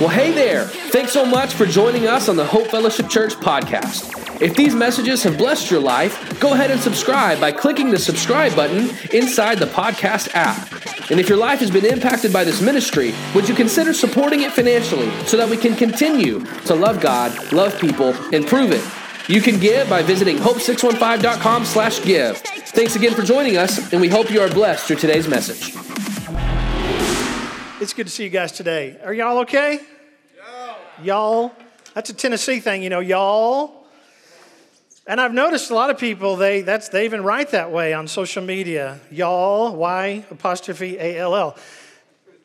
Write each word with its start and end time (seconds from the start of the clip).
Well, 0.00 0.10
hey 0.10 0.30
there. 0.30 0.64
Thanks 0.64 1.10
so 1.10 1.26
much 1.26 1.54
for 1.54 1.66
joining 1.66 2.06
us 2.06 2.28
on 2.28 2.36
the 2.36 2.44
Hope 2.44 2.68
Fellowship 2.68 3.08
Church 3.08 3.34
podcast. 3.34 4.40
If 4.40 4.54
these 4.54 4.72
messages 4.72 5.24
have 5.24 5.36
blessed 5.36 5.72
your 5.72 5.80
life, 5.80 6.38
go 6.38 6.54
ahead 6.54 6.70
and 6.70 6.80
subscribe 6.80 7.40
by 7.40 7.50
clicking 7.50 7.90
the 7.90 7.98
subscribe 7.98 8.54
button 8.54 8.90
inside 9.12 9.58
the 9.58 9.66
podcast 9.66 10.28
app. 10.34 10.70
And 11.10 11.18
if 11.18 11.28
your 11.28 11.36
life 11.36 11.58
has 11.58 11.72
been 11.72 11.84
impacted 11.84 12.32
by 12.32 12.44
this 12.44 12.62
ministry, 12.62 13.12
would 13.34 13.48
you 13.48 13.56
consider 13.56 13.92
supporting 13.92 14.42
it 14.42 14.52
financially 14.52 15.10
so 15.26 15.36
that 15.36 15.50
we 15.50 15.56
can 15.56 15.74
continue 15.74 16.44
to 16.66 16.76
love 16.76 17.00
God, 17.00 17.52
love 17.52 17.76
people, 17.80 18.14
and 18.32 18.46
prove 18.46 18.70
it? 18.70 18.84
You 19.28 19.40
can 19.40 19.58
give 19.58 19.90
by 19.90 20.02
visiting 20.02 20.36
hope615.com 20.36 21.64
slash 21.64 22.04
give. 22.04 22.36
Thanks 22.36 22.94
again 22.94 23.14
for 23.14 23.22
joining 23.22 23.56
us, 23.56 23.92
and 23.92 24.00
we 24.00 24.08
hope 24.08 24.30
you 24.30 24.42
are 24.42 24.48
blessed 24.48 24.86
through 24.86 24.98
today's 24.98 25.26
message. 25.26 25.74
It's 27.80 27.92
good 27.92 28.06
to 28.06 28.12
see 28.12 28.24
you 28.24 28.30
guys 28.30 28.52
today. 28.52 28.96
Are 29.04 29.12
y'all 29.12 29.38
okay? 29.38 29.80
Y'all. 31.02 31.52
That's 31.94 32.10
a 32.10 32.14
Tennessee 32.14 32.60
thing, 32.60 32.82
you 32.82 32.90
know, 32.90 33.00
y'all. 33.00 33.84
And 35.06 35.20
I've 35.20 35.32
noticed 35.32 35.70
a 35.70 35.74
lot 35.74 35.90
of 35.90 35.98
people, 35.98 36.36
they, 36.36 36.60
that's, 36.60 36.90
they 36.90 37.04
even 37.06 37.22
write 37.22 37.50
that 37.52 37.70
way 37.72 37.94
on 37.94 38.08
social 38.08 38.42
media. 38.42 39.00
Y'all, 39.10 39.74
Y 39.74 40.24
apostrophe 40.30 40.98
A 40.98 41.18
L 41.18 41.34
L. 41.34 41.56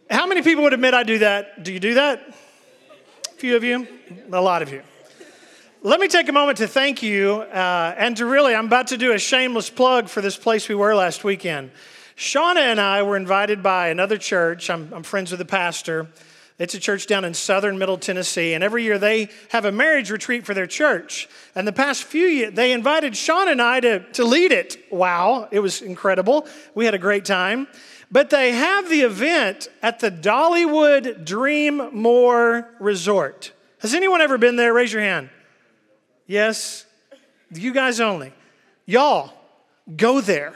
How 0.09 0.27
many 0.27 0.41
people 0.41 0.63
would 0.63 0.73
admit 0.73 0.93
I 0.93 1.03
do 1.03 1.19
that? 1.19 1.63
Do 1.63 1.73
you 1.73 1.79
do 1.79 1.95
that? 1.95 2.21
A 2.29 3.31
few 3.35 3.55
of 3.55 3.63
you? 3.63 3.87
A 4.31 4.41
lot 4.41 4.61
of 4.61 4.71
you. 4.71 4.81
Let 5.81 5.99
me 5.99 6.07
take 6.07 6.29
a 6.29 6.31
moment 6.31 6.59
to 6.59 6.67
thank 6.67 7.03
you 7.03 7.41
uh, 7.41 7.95
and 7.97 8.15
to 8.17 8.25
really, 8.25 8.55
I'm 8.55 8.67
about 8.67 8.87
to 8.87 8.97
do 8.97 9.11
a 9.11 9.19
shameless 9.19 9.69
plug 9.69 10.07
for 10.07 10.21
this 10.21 10.37
place 10.37 10.69
we 10.69 10.75
were 10.75 10.95
last 10.95 11.25
weekend. 11.25 11.71
Shauna 12.15 12.59
and 12.59 12.79
I 12.79 13.03
were 13.03 13.17
invited 13.17 13.61
by 13.61 13.89
another 13.89 14.17
church. 14.17 14.69
I'm, 14.69 14.93
I'm, 14.93 15.03
friends 15.03 15.31
with 15.31 15.39
the 15.39 15.45
pastor. 15.45 16.07
It's 16.63 16.73
a 16.73 16.79
church 16.79 17.07
down 17.07 17.25
in 17.25 17.33
southern 17.33 17.77
Middle 17.77 17.97
Tennessee, 17.97 18.53
and 18.53 18.63
every 18.63 18.83
year 18.83 18.97
they 18.97 19.27
have 19.49 19.65
a 19.65 19.71
marriage 19.73 20.09
retreat 20.09 20.45
for 20.45 20.53
their 20.53 20.65
church. 20.65 21.27
And 21.55 21.67
the 21.67 21.73
past 21.73 22.05
few 22.05 22.25
years, 22.25 22.53
they 22.53 22.71
invited 22.71 23.17
Sean 23.17 23.49
and 23.49 23.61
I 23.61 23.81
to, 23.81 23.99
to 24.13 24.23
lead 24.23 24.53
it. 24.53 24.77
Wow, 24.89 25.49
it 25.51 25.59
was 25.59 25.81
incredible. 25.81 26.47
We 26.73 26.85
had 26.85 26.93
a 26.93 26.97
great 26.97 27.25
time. 27.25 27.67
But 28.09 28.29
they 28.29 28.53
have 28.53 28.87
the 28.89 29.01
event 29.01 29.67
at 29.81 29.99
the 29.99 30.09
Dollywood 30.09 31.25
DreamMore 31.25 32.65
Resort. 32.79 33.51
Has 33.79 33.93
anyone 33.93 34.21
ever 34.21 34.37
been 34.37 34.55
there? 34.55 34.73
Raise 34.73 34.93
your 34.93 35.01
hand. 35.01 35.31
Yes? 36.27 36.85
You 37.53 37.73
guys 37.73 37.99
only. 37.99 38.31
Y'all, 38.85 39.33
go 39.97 40.21
there. 40.21 40.53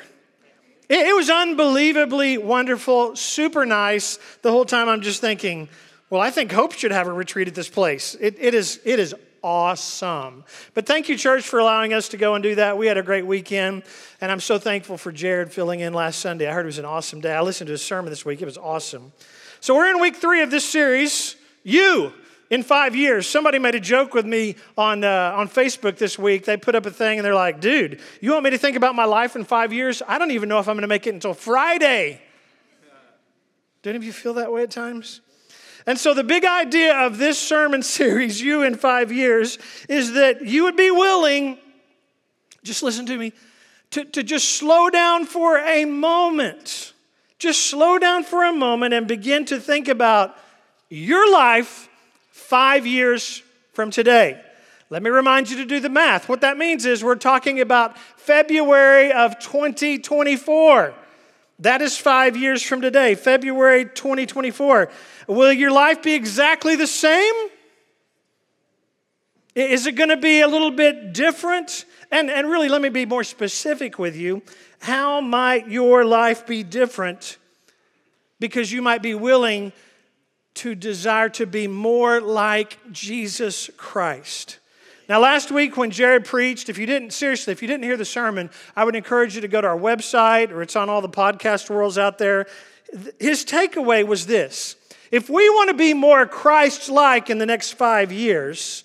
It, 0.89 1.13
was 1.13 1.29
unbelievably 1.29 2.37
wonderful, 2.37 3.17
super 3.17 3.65
nice. 3.65 4.19
The 4.41 4.51
whole 4.51 4.63
time 4.63 4.87
I'm 4.87 5.01
just 5.01 5.19
thinking, 5.19 5.67
well, 6.09 6.21
I 6.21 6.31
think 6.31 6.51
Hope 6.51 6.73
should 6.73 6.91
have 6.91 7.07
a 7.07 7.13
retreat 7.13 7.47
at 7.47 7.55
this 7.55 7.69
place. 7.69 8.15
It, 8.19 8.35
it, 8.39 8.53
is, 8.53 8.79
it 8.85 8.99
is 8.99 9.13
awesome. 9.43 10.43
But 10.73 10.85
thank 10.85 11.09
you, 11.09 11.17
church, 11.17 11.47
for 11.47 11.59
allowing 11.59 11.93
us 11.93 12.09
to 12.09 12.17
go 12.17 12.35
and 12.35 12.43
do 12.43 12.55
that. 12.55 12.77
We 12.77 12.87
had 12.87 12.97
a 12.97 13.03
great 13.03 13.25
weekend, 13.25 13.83
and 14.21 14.31
I'm 14.31 14.39
so 14.39 14.57
thankful 14.57 14.97
for 14.97 15.11
Jared 15.11 15.51
filling 15.51 15.81
in 15.81 15.93
last 15.93 16.19
Sunday. 16.19 16.47
I 16.47 16.53
heard 16.53 16.65
it 16.65 16.67
was 16.67 16.79
an 16.79 16.85
awesome 16.85 17.21
day. 17.21 17.33
I 17.33 17.41
listened 17.41 17.67
to 17.67 17.73
his 17.73 17.81
sermon 17.81 18.09
this 18.09 18.25
week, 18.25 18.41
it 18.41 18.45
was 18.45 18.57
awesome. 18.57 19.11
So 19.59 19.75
we're 19.75 19.89
in 19.89 19.99
week 19.99 20.15
three 20.15 20.41
of 20.41 20.51
this 20.51 20.63
series. 20.63 21.35
You 21.63 22.13
in 22.49 22.63
five 22.63 22.95
years. 22.95 23.27
Somebody 23.27 23.59
made 23.59 23.75
a 23.75 23.79
joke 23.79 24.13
with 24.13 24.25
me 24.25 24.55
on, 24.77 25.03
uh, 25.03 25.33
on 25.35 25.49
Facebook 25.49 25.97
this 25.97 26.17
week. 26.17 26.45
They 26.45 26.57
put 26.57 26.75
up 26.75 26.85
a 26.85 26.91
thing 26.91 27.19
and 27.19 27.25
they're 27.25 27.35
like, 27.35 27.59
dude, 27.59 27.99
you 28.21 28.31
want 28.31 28.43
me 28.43 28.51
to 28.51 28.57
think 28.57 28.77
about 28.77 28.95
my 28.95 29.05
life 29.05 29.35
in 29.35 29.43
five 29.43 29.73
years? 29.73 30.01
I 30.07 30.17
don't 30.17 30.31
even 30.31 30.49
know 30.49 30.59
if 30.59 30.67
I'm 30.67 30.75
going 30.75 30.81
to 30.83 30.87
make 30.87 31.07
it 31.07 31.13
until 31.13 31.33
Friday. 31.33 32.21
Do 33.81 33.89
any 33.89 33.97
of 33.97 34.03
you 34.03 34.13
feel 34.13 34.35
that 34.35 34.51
way 34.51 34.63
at 34.63 34.71
times? 34.71 35.21
And 35.87 35.97
so, 35.97 36.13
the 36.13 36.23
big 36.23 36.43
idea 36.43 36.93
of 37.05 37.17
this 37.17 37.39
sermon 37.39 37.81
series, 37.97 38.41
You 38.41 38.63
in 38.63 38.75
Five 38.75 39.11
Years, 39.11 39.57
is 39.87 40.13
that 40.13 40.45
you 40.45 40.63
would 40.63 40.75
be 40.75 40.91
willing, 40.91 41.57
just 42.63 42.83
listen 42.83 43.05
to 43.05 43.17
me, 43.17 43.31
to, 43.91 44.03
to 44.03 44.21
just 44.21 44.57
slow 44.57 44.89
down 44.89 45.25
for 45.25 45.57
a 45.57 45.85
moment. 45.85 46.91
Just 47.39 47.67
slow 47.67 47.97
down 47.97 48.23
for 48.23 48.43
a 48.43 48.51
moment 48.51 48.93
and 48.93 49.07
begin 49.07 49.45
to 49.45 49.59
think 49.59 49.87
about 49.87 50.35
your 50.89 51.31
life 51.31 51.87
five 52.31 52.85
years 52.85 53.41
from 53.73 53.89
today. 53.89 54.41
Let 54.89 55.03
me 55.03 55.09
remind 55.09 55.49
you 55.49 55.57
to 55.57 55.65
do 55.65 55.79
the 55.79 55.89
math. 55.89 56.27
What 56.27 56.41
that 56.41 56.57
means 56.57 56.85
is 56.85 57.03
we're 57.03 57.15
talking 57.15 57.61
about 57.61 57.97
February 57.97 59.11
of 59.11 59.37
2024. 59.39 60.93
That 61.59 61.81
is 61.81 61.97
five 61.97 62.37
years 62.37 62.61
from 62.61 62.81
today, 62.81 63.15
February 63.15 63.85
2024. 63.85 64.89
Will 65.27 65.51
your 65.51 65.71
life 65.71 66.03
be 66.03 66.13
exactly 66.13 66.75
the 66.75 66.87
same? 66.87 67.33
Is 69.55 69.87
it 69.87 69.93
going 69.93 70.09
to 70.09 70.17
be 70.17 70.41
a 70.41 70.47
little 70.47 70.69
bit 70.69 71.13
different? 71.13 71.85
And, 72.11 72.29
and 72.29 72.47
really, 72.47 72.69
let 72.69 72.81
me 72.81 72.89
be 72.89 73.07
more 73.07 73.23
specific 73.23 73.97
with 73.97 74.15
you. 74.15 74.43
How 74.79 75.19
might 75.19 75.67
your 75.67 76.05
life 76.05 76.45
be 76.45 76.61
different? 76.61 77.37
Because 78.39 78.71
you 78.71 78.83
might 78.83 79.01
be 79.01 79.15
willing 79.15 79.73
to 80.55 80.75
desire 80.75 81.29
to 81.29 81.47
be 81.47 81.67
more 81.67 82.21
like 82.21 82.77
Jesus 82.91 83.71
Christ. 83.77 84.59
Now, 85.09 85.21
last 85.21 85.51
week 85.51 85.77
when 85.77 85.91
Jared 85.91 86.25
preached, 86.25 86.67
if 86.67 86.77
you 86.77 86.85
didn't, 86.85 87.11
seriously, 87.11 87.53
if 87.53 87.61
you 87.61 87.67
didn't 87.67 87.83
hear 87.83 87.95
the 87.95 88.03
sermon, 88.05 88.49
I 88.75 88.83
would 88.83 88.95
encourage 88.95 89.35
you 89.35 89.41
to 89.41 89.47
go 89.47 89.61
to 89.61 89.67
our 89.67 89.77
website 89.77 90.51
or 90.51 90.61
it's 90.61 90.75
on 90.75 90.89
all 90.89 91.01
the 91.01 91.09
podcast 91.09 91.69
worlds 91.69 91.97
out 91.97 92.17
there. 92.17 92.47
His 93.19 93.45
takeaway 93.45 94.05
was 94.05 94.25
this 94.25 94.75
if 95.11 95.29
we 95.29 95.49
want 95.49 95.69
to 95.69 95.73
be 95.73 95.93
more 95.93 96.25
Christ 96.25 96.89
like 96.89 97.29
in 97.29 97.37
the 97.37 97.45
next 97.45 97.73
five 97.73 98.11
years, 98.11 98.83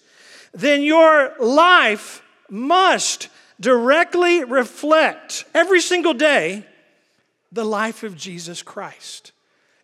then 0.53 0.83
your 0.83 1.35
life 1.41 2.23
must 2.49 3.29
directly 3.59 4.45
reflect 4.45 5.45
every 5.55 5.81
single 5.81 6.15
day 6.15 6.65
the 7.51 7.65
life 7.65 8.03
of 8.03 8.17
Jesus 8.17 8.63
Christ. 8.63 9.32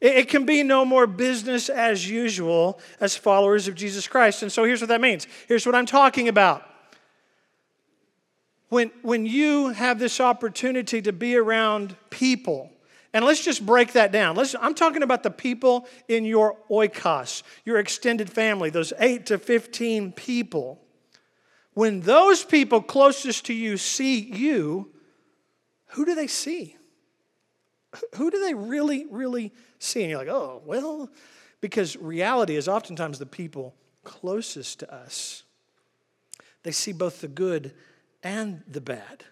It 0.00 0.28
can 0.28 0.44
be 0.44 0.62
no 0.62 0.84
more 0.84 1.06
business 1.06 1.69
as 1.69 2.09
usual 2.09 2.78
as 3.00 3.16
followers 3.16 3.66
of 3.66 3.75
Jesus 3.75 4.06
Christ. 4.06 4.42
And 4.42 4.53
so 4.53 4.64
here's 4.64 4.81
what 4.81 4.88
that 4.88 5.00
means. 5.00 5.26
Here's 5.48 5.66
what 5.66 5.75
I'm 5.75 5.86
talking 5.86 6.28
about. 6.28 6.64
When, 8.69 8.92
when 9.03 9.26
you 9.26 9.70
have 9.70 9.98
this 9.98 10.20
opportunity 10.20 11.03
to 11.03 11.12
be 11.12 11.36
around 11.36 11.97
people, 12.10 12.70
and 13.12 13.25
let's 13.25 13.42
just 13.42 13.64
break 13.64 13.94
that 13.94 14.12
down. 14.12 14.36
Let's, 14.36 14.54
I'm 14.60 14.75
talking 14.75 15.03
about 15.03 15.22
the 15.22 15.31
people 15.31 15.88
in 16.06 16.25
your 16.25 16.56
oikos, 16.70 17.42
your 17.65 17.78
extended 17.78 18.30
family, 18.30 18.70
those 18.70 18.92
8 18.98 19.26
to 19.26 19.38
15 19.38 20.12
people. 20.12 20.78
When 21.72 22.00
those 22.00 22.44
people 22.44 22.82
closest 22.82 23.47
to 23.47 23.54
you 23.54 23.78
see 23.78 24.20
you, 24.20 24.92
who 25.88 26.04
do 26.04 26.15
they 26.15 26.26
see? 26.26 26.78
Who 28.16 28.31
do 28.31 28.41
they 28.41 28.54
really, 28.54 29.06
really 29.10 29.53
see. 29.78 30.03
And 30.03 30.10
you're 30.10 30.19
like, 30.19 30.28
oh, 30.28 30.62
well, 30.65 31.10
because 31.60 31.97
reality 31.97 32.56
is 32.56 32.69
oftentimes 32.69 33.19
the 33.19 33.26
people 33.26 33.75
closest 34.04 34.81
to 34.81 34.94
us. 34.94 35.43
They 36.62 36.72
see 36.72 36.93
both 36.93 37.21
the 37.21 37.28
good 37.28 37.75
and 38.22 38.62
the 38.66 38.81
bad. 38.81 39.25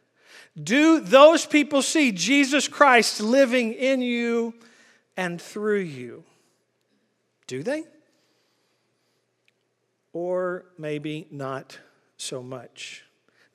Do 0.61 1.00
those 1.00 1.45
people 1.45 1.83
see 1.83 2.12
Jesus 2.12 2.69
Christ 2.69 3.21
living 3.21 3.72
in 3.75 4.00
you 4.00 4.55
and 5.16 5.41
through 5.41 5.81
you? 5.81 6.25
Do 7.47 7.62
they? 7.62 7.84
Or 10.12 10.65
maybe 10.78 11.27
not 11.31 11.78
so 12.16 12.43
much. 12.43 13.06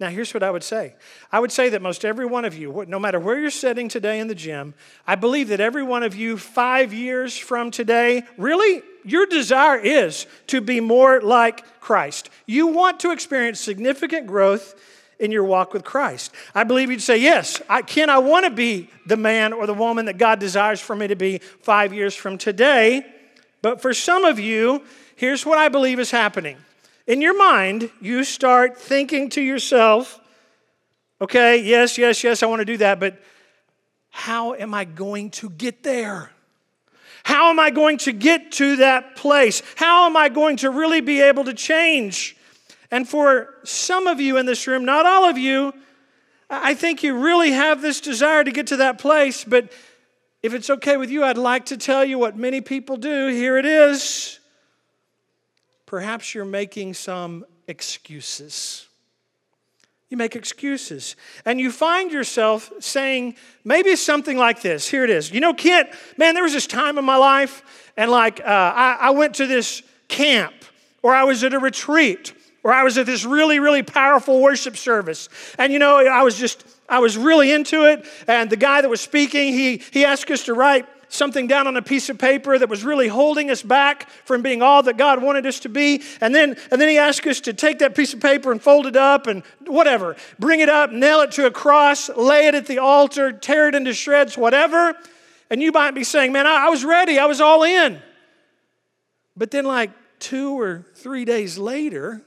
Now, 0.01 0.09
here's 0.09 0.33
what 0.33 0.41
I 0.41 0.49
would 0.49 0.63
say 0.63 0.95
I 1.31 1.39
would 1.39 1.51
say 1.51 1.69
that 1.69 1.81
most 1.81 2.03
every 2.03 2.25
one 2.25 2.43
of 2.43 2.57
you, 2.57 2.83
no 2.87 2.97
matter 2.97 3.19
where 3.19 3.39
you're 3.39 3.51
sitting 3.51 3.87
today 3.87 4.19
in 4.19 4.27
the 4.27 4.35
gym, 4.35 4.73
I 5.05 5.13
believe 5.13 5.49
that 5.49 5.59
every 5.59 5.83
one 5.83 6.01
of 6.01 6.15
you, 6.15 6.37
five 6.37 6.91
years 6.91 7.37
from 7.37 7.69
today, 7.69 8.23
really, 8.35 8.81
your 9.05 9.27
desire 9.27 9.77
is 9.77 10.25
to 10.47 10.59
be 10.59 10.79
more 10.79 11.21
like 11.21 11.79
Christ. 11.81 12.31
You 12.47 12.65
want 12.67 12.99
to 13.01 13.11
experience 13.11 13.61
significant 13.61 14.25
growth 14.25 14.73
in 15.19 15.31
your 15.31 15.43
walk 15.43 15.71
with 15.71 15.83
Christ. 15.83 16.33
I 16.55 16.63
believe 16.63 16.89
you'd 16.89 17.03
say, 17.03 17.17
Yes, 17.17 17.61
I, 17.69 17.83
can. 17.83 18.09
I 18.09 18.17
want 18.17 18.45
to 18.45 18.51
be 18.51 18.89
the 19.05 19.17
man 19.17 19.53
or 19.53 19.67
the 19.67 19.73
woman 19.75 20.07
that 20.07 20.17
God 20.17 20.39
desires 20.39 20.81
for 20.81 20.95
me 20.95 21.09
to 21.09 21.15
be 21.15 21.37
five 21.37 21.93
years 21.93 22.15
from 22.15 22.39
today. 22.39 23.05
But 23.61 23.83
for 23.83 23.93
some 23.93 24.25
of 24.25 24.39
you, 24.39 24.83
here's 25.15 25.45
what 25.45 25.59
I 25.59 25.69
believe 25.69 25.99
is 25.99 26.09
happening 26.09 26.57
in 27.11 27.21
your 27.21 27.37
mind, 27.37 27.89
you 27.99 28.23
start 28.23 28.77
thinking 28.77 29.29
to 29.31 29.41
yourself, 29.41 30.17
okay, 31.19 31.61
yes, 31.61 31.97
yes, 31.97 32.23
yes, 32.23 32.41
I 32.41 32.45
want 32.45 32.61
to 32.61 32.65
do 32.65 32.77
that, 32.77 33.01
but 33.01 33.21
how 34.11 34.53
am 34.53 34.73
I 34.73 34.85
going 34.85 35.29
to 35.31 35.49
get 35.49 35.83
there? 35.83 36.31
How 37.25 37.49
am 37.49 37.59
I 37.59 37.69
going 37.69 37.97
to 37.97 38.13
get 38.13 38.53
to 38.53 38.77
that 38.77 39.17
place? 39.17 39.61
How 39.75 40.05
am 40.05 40.15
I 40.15 40.29
going 40.29 40.55
to 40.57 40.69
really 40.69 41.01
be 41.01 41.19
able 41.21 41.43
to 41.43 41.53
change? 41.53 42.37
And 42.91 43.05
for 43.05 43.55
some 43.65 44.07
of 44.07 44.21
you 44.21 44.37
in 44.37 44.45
this 44.45 44.65
room, 44.65 44.85
not 44.85 45.05
all 45.05 45.25
of 45.25 45.37
you, 45.37 45.73
I 46.49 46.73
think 46.75 47.03
you 47.03 47.17
really 47.19 47.51
have 47.51 47.81
this 47.81 47.99
desire 47.99 48.45
to 48.45 48.51
get 48.53 48.67
to 48.67 48.77
that 48.77 48.99
place, 48.99 49.43
but 49.43 49.69
if 50.41 50.53
it's 50.53 50.69
okay 50.69 50.95
with 50.95 51.09
you, 51.09 51.25
I'd 51.25 51.37
like 51.37 51.65
to 51.65 51.77
tell 51.77 52.05
you 52.05 52.17
what 52.17 52.37
many 52.37 52.61
people 52.61 52.95
do. 52.95 53.27
Here 53.27 53.57
it 53.57 53.65
is 53.65 54.39
perhaps 55.91 56.33
you're 56.33 56.45
making 56.45 56.93
some 56.93 57.43
excuses. 57.67 58.87
You 60.07 60.15
make 60.15 60.37
excuses. 60.37 61.17
And 61.43 61.59
you 61.59 61.69
find 61.69 62.13
yourself 62.13 62.71
saying 62.79 63.35
maybe 63.65 63.97
something 63.97 64.37
like 64.37 64.61
this. 64.61 64.87
Here 64.87 65.03
it 65.03 65.09
is. 65.09 65.31
You 65.31 65.41
know, 65.41 65.53
Kent, 65.53 65.89
man, 66.17 66.33
there 66.33 66.43
was 66.43 66.53
this 66.53 66.65
time 66.65 66.97
in 66.97 67.03
my 67.03 67.17
life, 67.17 67.91
and 67.97 68.09
like 68.09 68.39
uh, 68.39 68.45
I, 68.45 68.97
I 69.01 69.09
went 69.09 69.35
to 69.35 69.47
this 69.47 69.83
camp, 70.07 70.53
or 71.03 71.13
I 71.13 71.25
was 71.25 71.43
at 71.43 71.53
a 71.53 71.59
retreat, 71.59 72.31
or 72.63 72.71
I 72.71 72.83
was 72.83 72.97
at 72.97 73.05
this 73.05 73.25
really, 73.25 73.59
really 73.59 73.83
powerful 73.83 74.41
worship 74.41 74.77
service. 74.77 75.27
And 75.59 75.73
you 75.73 75.79
know, 75.79 75.97
I 75.97 76.23
was 76.23 76.37
just, 76.37 76.63
I 76.87 76.99
was 76.99 77.17
really 77.17 77.51
into 77.51 77.83
it. 77.83 78.05
And 78.29 78.49
the 78.49 78.55
guy 78.55 78.79
that 78.79 78.89
was 78.89 79.01
speaking, 79.01 79.51
he, 79.51 79.81
he 79.91 80.05
asked 80.05 80.31
us 80.31 80.45
to 80.45 80.53
write 80.53 80.85
something 81.11 81.45
down 81.45 81.67
on 81.67 81.77
a 81.77 81.81
piece 81.81 82.09
of 82.09 82.17
paper 82.17 82.57
that 82.57 82.69
was 82.69 82.83
really 82.83 83.07
holding 83.07 83.51
us 83.51 83.61
back 83.61 84.09
from 84.25 84.41
being 84.41 84.61
all 84.61 84.81
that 84.83 84.97
God 84.97 85.21
wanted 85.21 85.45
us 85.45 85.59
to 85.59 85.69
be. 85.69 86.01
And 86.21 86.33
then, 86.33 86.57
and 86.71 86.81
then 86.81 86.87
he 86.89 86.97
asked 86.97 87.27
us 87.27 87.41
to 87.41 87.53
take 87.53 87.79
that 87.79 87.95
piece 87.95 88.13
of 88.13 88.21
paper 88.21 88.51
and 88.51 88.61
fold 88.61 88.87
it 88.87 88.95
up 88.95 89.27
and 89.27 89.43
whatever, 89.67 90.15
bring 90.39 90.61
it 90.61 90.69
up, 90.69 90.91
nail 90.91 91.21
it 91.21 91.31
to 91.33 91.45
a 91.45 91.51
cross, 91.51 92.09
lay 92.09 92.47
it 92.47 92.55
at 92.55 92.65
the 92.65 92.79
altar, 92.79 93.31
tear 93.31 93.67
it 93.67 93.75
into 93.75 93.93
shreds, 93.93 94.37
whatever. 94.37 94.95
And 95.49 95.61
you 95.61 95.71
might 95.73 95.91
be 95.91 96.05
saying, 96.05 96.31
man, 96.31 96.47
I, 96.47 96.67
I 96.67 96.69
was 96.69 96.85
ready, 96.85 97.19
I 97.19 97.25
was 97.25 97.41
all 97.41 97.63
in. 97.63 98.01
But 99.35 99.51
then, 99.51 99.65
like 99.65 99.91
two 100.19 100.59
or 100.59 100.85
three 100.95 101.25
days 101.25 101.57
later, 101.57 102.21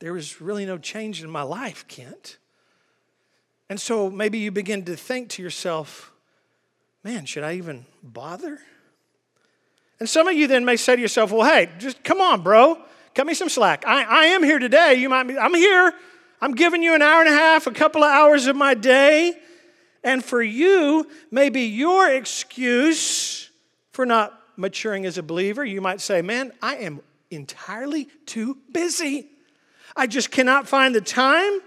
there 0.00 0.12
was 0.12 0.40
really 0.40 0.66
no 0.66 0.76
change 0.76 1.22
in 1.22 1.30
my 1.30 1.42
life, 1.42 1.86
Kent. 1.86 2.38
And 3.70 3.80
so 3.80 4.10
maybe 4.10 4.38
you 4.38 4.50
begin 4.50 4.84
to 4.86 4.96
think 4.96 5.28
to 5.30 5.42
yourself, 5.42 6.10
man, 7.04 7.24
should 7.24 7.44
I 7.44 7.54
even 7.54 7.86
bother? 8.02 8.58
And 10.00 10.08
some 10.08 10.26
of 10.26 10.34
you 10.34 10.48
then 10.48 10.64
may 10.64 10.74
say 10.74 10.96
to 10.96 11.00
yourself, 11.00 11.30
well, 11.30 11.48
hey, 11.48 11.70
just 11.78 12.02
come 12.02 12.20
on, 12.20 12.42
bro. 12.42 12.82
Cut 13.14 13.28
me 13.28 13.34
some 13.34 13.48
slack. 13.48 13.84
I, 13.86 14.02
I 14.02 14.24
am 14.26 14.42
here 14.42 14.58
today. 14.58 14.94
You 14.94 15.08
might 15.08 15.22
be, 15.22 15.38
I'm 15.38 15.54
here. 15.54 15.94
I'm 16.40 16.52
giving 16.52 16.82
you 16.82 16.96
an 16.96 17.02
hour 17.02 17.20
and 17.20 17.28
a 17.28 17.32
half, 17.32 17.68
a 17.68 17.70
couple 17.70 18.02
of 18.02 18.10
hours 18.10 18.48
of 18.48 18.56
my 18.56 18.74
day. 18.74 19.34
And 20.02 20.24
for 20.24 20.42
you, 20.42 21.08
maybe 21.30 21.60
your 21.60 22.10
excuse 22.10 23.50
for 23.92 24.04
not 24.04 24.36
maturing 24.56 25.06
as 25.06 25.16
a 25.16 25.22
believer, 25.22 25.64
you 25.64 25.80
might 25.80 26.00
say, 26.00 26.22
man, 26.22 26.50
I 26.60 26.76
am 26.76 27.02
entirely 27.30 28.08
too 28.26 28.58
busy. 28.72 29.28
I 29.94 30.08
just 30.08 30.32
cannot 30.32 30.66
find 30.66 30.92
the 30.92 31.00
time. 31.00 31.60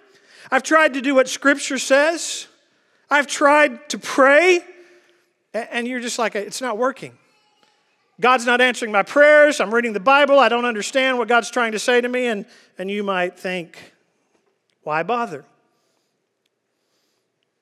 I've 0.51 0.63
tried 0.63 0.95
to 0.95 1.01
do 1.01 1.15
what 1.15 1.27
Scripture 1.27 1.77
says. 1.77 2.47
I've 3.09 3.27
tried 3.27 3.89
to 3.89 3.99
pray, 3.99 4.61
and 5.53 5.87
you're 5.87 5.99
just 5.99 6.17
like, 6.17 6.35
it's 6.35 6.61
not 6.61 6.77
working. 6.77 7.17
God's 8.21 8.45
not 8.45 8.61
answering 8.61 8.91
my 8.91 9.03
prayers. 9.03 9.59
I'm 9.59 9.73
reading 9.73 9.93
the 9.93 9.99
Bible. 9.99 10.39
I 10.39 10.49
don't 10.49 10.65
understand 10.65 11.17
what 11.17 11.27
God's 11.27 11.49
trying 11.49 11.71
to 11.71 11.79
say 11.79 11.99
to 11.99 12.07
me. 12.07 12.27
And, 12.27 12.45
and 12.77 12.89
you 12.89 13.03
might 13.03 13.37
think, 13.37 13.93
why 14.83 15.03
bother? 15.03 15.45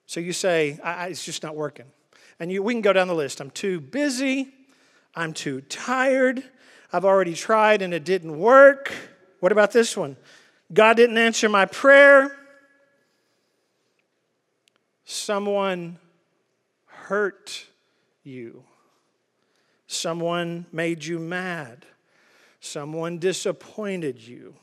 So 0.07 0.19
you 0.19 0.33
say, 0.33 0.79
I, 0.83 0.93
I, 0.93 1.07
it's 1.07 1.23
just 1.23 1.41
not 1.41 1.55
working. 1.55 1.85
And 2.39 2.51
you, 2.51 2.61
we 2.61 2.73
can 2.73 2.81
go 2.81 2.91
down 2.91 3.07
the 3.07 3.15
list. 3.15 3.39
I'm 3.39 3.51
too 3.51 3.79
busy. 3.79 4.49
I'm 5.15 5.33
too 5.33 5.61
tired. 5.61 6.43
I've 6.91 7.05
already 7.05 7.33
tried 7.33 7.81
and 7.81 7.93
it 7.93 8.03
didn't 8.03 8.37
work. 8.37 8.91
What 9.39 9.51
about 9.51 9.71
this 9.71 9.95
one? 9.95 10.17
God 10.73 10.97
didn't 10.97 11.17
answer 11.17 11.47
my 11.47 11.65
prayer. 11.65 12.37
Someone 15.11 15.99
hurt 16.85 17.65
you. 18.23 18.63
Someone 19.85 20.67
made 20.71 21.03
you 21.03 21.19
mad. 21.19 21.85
Someone 22.61 23.19
disappointed 23.19 24.25
you. 24.25 24.55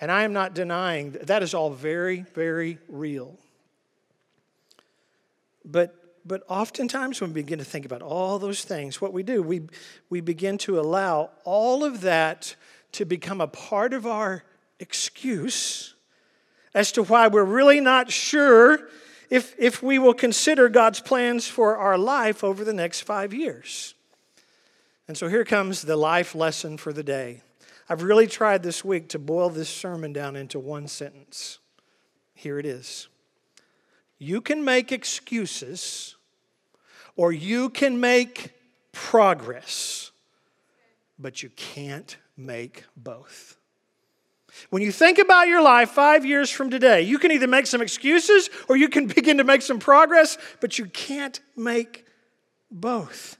And 0.00 0.10
I 0.10 0.24
am 0.24 0.32
not 0.32 0.52
denying 0.52 1.12
that, 1.12 1.28
that 1.28 1.44
is 1.44 1.54
all 1.54 1.70
very, 1.70 2.24
very 2.34 2.78
real. 2.88 3.38
But, 5.64 5.94
but 6.24 6.42
oftentimes 6.48 7.20
when 7.20 7.32
we 7.32 7.42
begin 7.42 7.60
to 7.60 7.64
think 7.64 7.86
about 7.86 8.02
all 8.02 8.40
those 8.40 8.64
things, 8.64 9.00
what 9.00 9.12
we 9.12 9.22
do, 9.22 9.44
we, 9.44 9.62
we 10.10 10.20
begin 10.20 10.58
to 10.58 10.80
allow 10.80 11.30
all 11.44 11.84
of 11.84 12.00
that 12.00 12.56
to 12.92 13.04
become 13.04 13.40
a 13.40 13.46
part 13.46 13.94
of 13.94 14.06
our 14.06 14.42
excuse 14.80 15.94
as 16.74 16.90
to 16.90 17.04
why 17.04 17.28
we're 17.28 17.44
really 17.44 17.80
not 17.80 18.10
sure 18.10 18.88
if, 19.30 19.54
if 19.58 19.82
we 19.82 19.98
will 19.98 20.14
consider 20.14 20.68
God's 20.68 21.00
plans 21.00 21.46
for 21.46 21.76
our 21.76 21.98
life 21.98 22.44
over 22.44 22.64
the 22.64 22.72
next 22.72 23.02
five 23.02 23.34
years. 23.34 23.94
And 25.08 25.16
so 25.16 25.28
here 25.28 25.44
comes 25.44 25.82
the 25.82 25.96
life 25.96 26.34
lesson 26.34 26.76
for 26.76 26.92
the 26.92 27.02
day. 27.02 27.42
I've 27.88 28.02
really 28.02 28.26
tried 28.26 28.62
this 28.62 28.84
week 28.84 29.08
to 29.10 29.18
boil 29.18 29.50
this 29.50 29.68
sermon 29.68 30.12
down 30.12 30.34
into 30.34 30.58
one 30.58 30.88
sentence. 30.88 31.60
Here 32.34 32.58
it 32.58 32.66
is 32.66 33.08
You 34.18 34.40
can 34.40 34.64
make 34.64 34.92
excuses, 34.92 36.16
or 37.14 37.32
you 37.32 37.70
can 37.70 38.00
make 38.00 38.52
progress, 38.92 40.10
but 41.18 41.42
you 41.42 41.50
can't 41.50 42.16
make 42.36 42.84
both. 42.96 43.56
When 44.70 44.82
you 44.82 44.92
think 44.92 45.18
about 45.18 45.48
your 45.48 45.62
life 45.62 45.90
five 45.90 46.24
years 46.24 46.50
from 46.50 46.70
today, 46.70 47.02
you 47.02 47.18
can 47.18 47.30
either 47.30 47.46
make 47.46 47.66
some 47.66 47.82
excuses 47.82 48.48
or 48.68 48.76
you 48.76 48.88
can 48.88 49.06
begin 49.14 49.38
to 49.38 49.44
make 49.44 49.62
some 49.62 49.78
progress, 49.78 50.38
but 50.60 50.78
you 50.78 50.86
can't 50.86 51.40
make 51.56 52.06
both. 52.70 53.36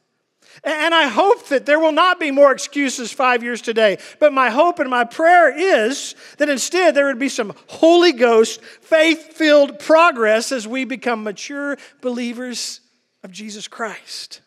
And 0.64 0.94
I 0.94 1.08
hope 1.08 1.48
that 1.48 1.66
there 1.66 1.78
will 1.78 1.92
not 1.92 2.18
be 2.18 2.30
more 2.30 2.50
excuses 2.50 3.12
five 3.12 3.42
years 3.42 3.60
today. 3.60 3.98
But 4.18 4.32
my 4.32 4.50
hope 4.50 4.78
and 4.78 4.88
my 4.88 5.04
prayer 5.04 5.56
is 5.56 6.14
that 6.38 6.48
instead 6.48 6.94
there 6.94 7.06
would 7.06 7.18
be 7.18 7.28
some 7.28 7.54
Holy 7.68 8.12
Ghost, 8.12 8.62
faith 8.62 9.34
filled 9.34 9.78
progress 9.78 10.52
as 10.52 10.66
we 10.66 10.84
become 10.84 11.22
mature 11.22 11.76
believers 12.00 12.80
of 13.22 13.32
Jesus 13.32 13.68
Christ. 13.68 14.40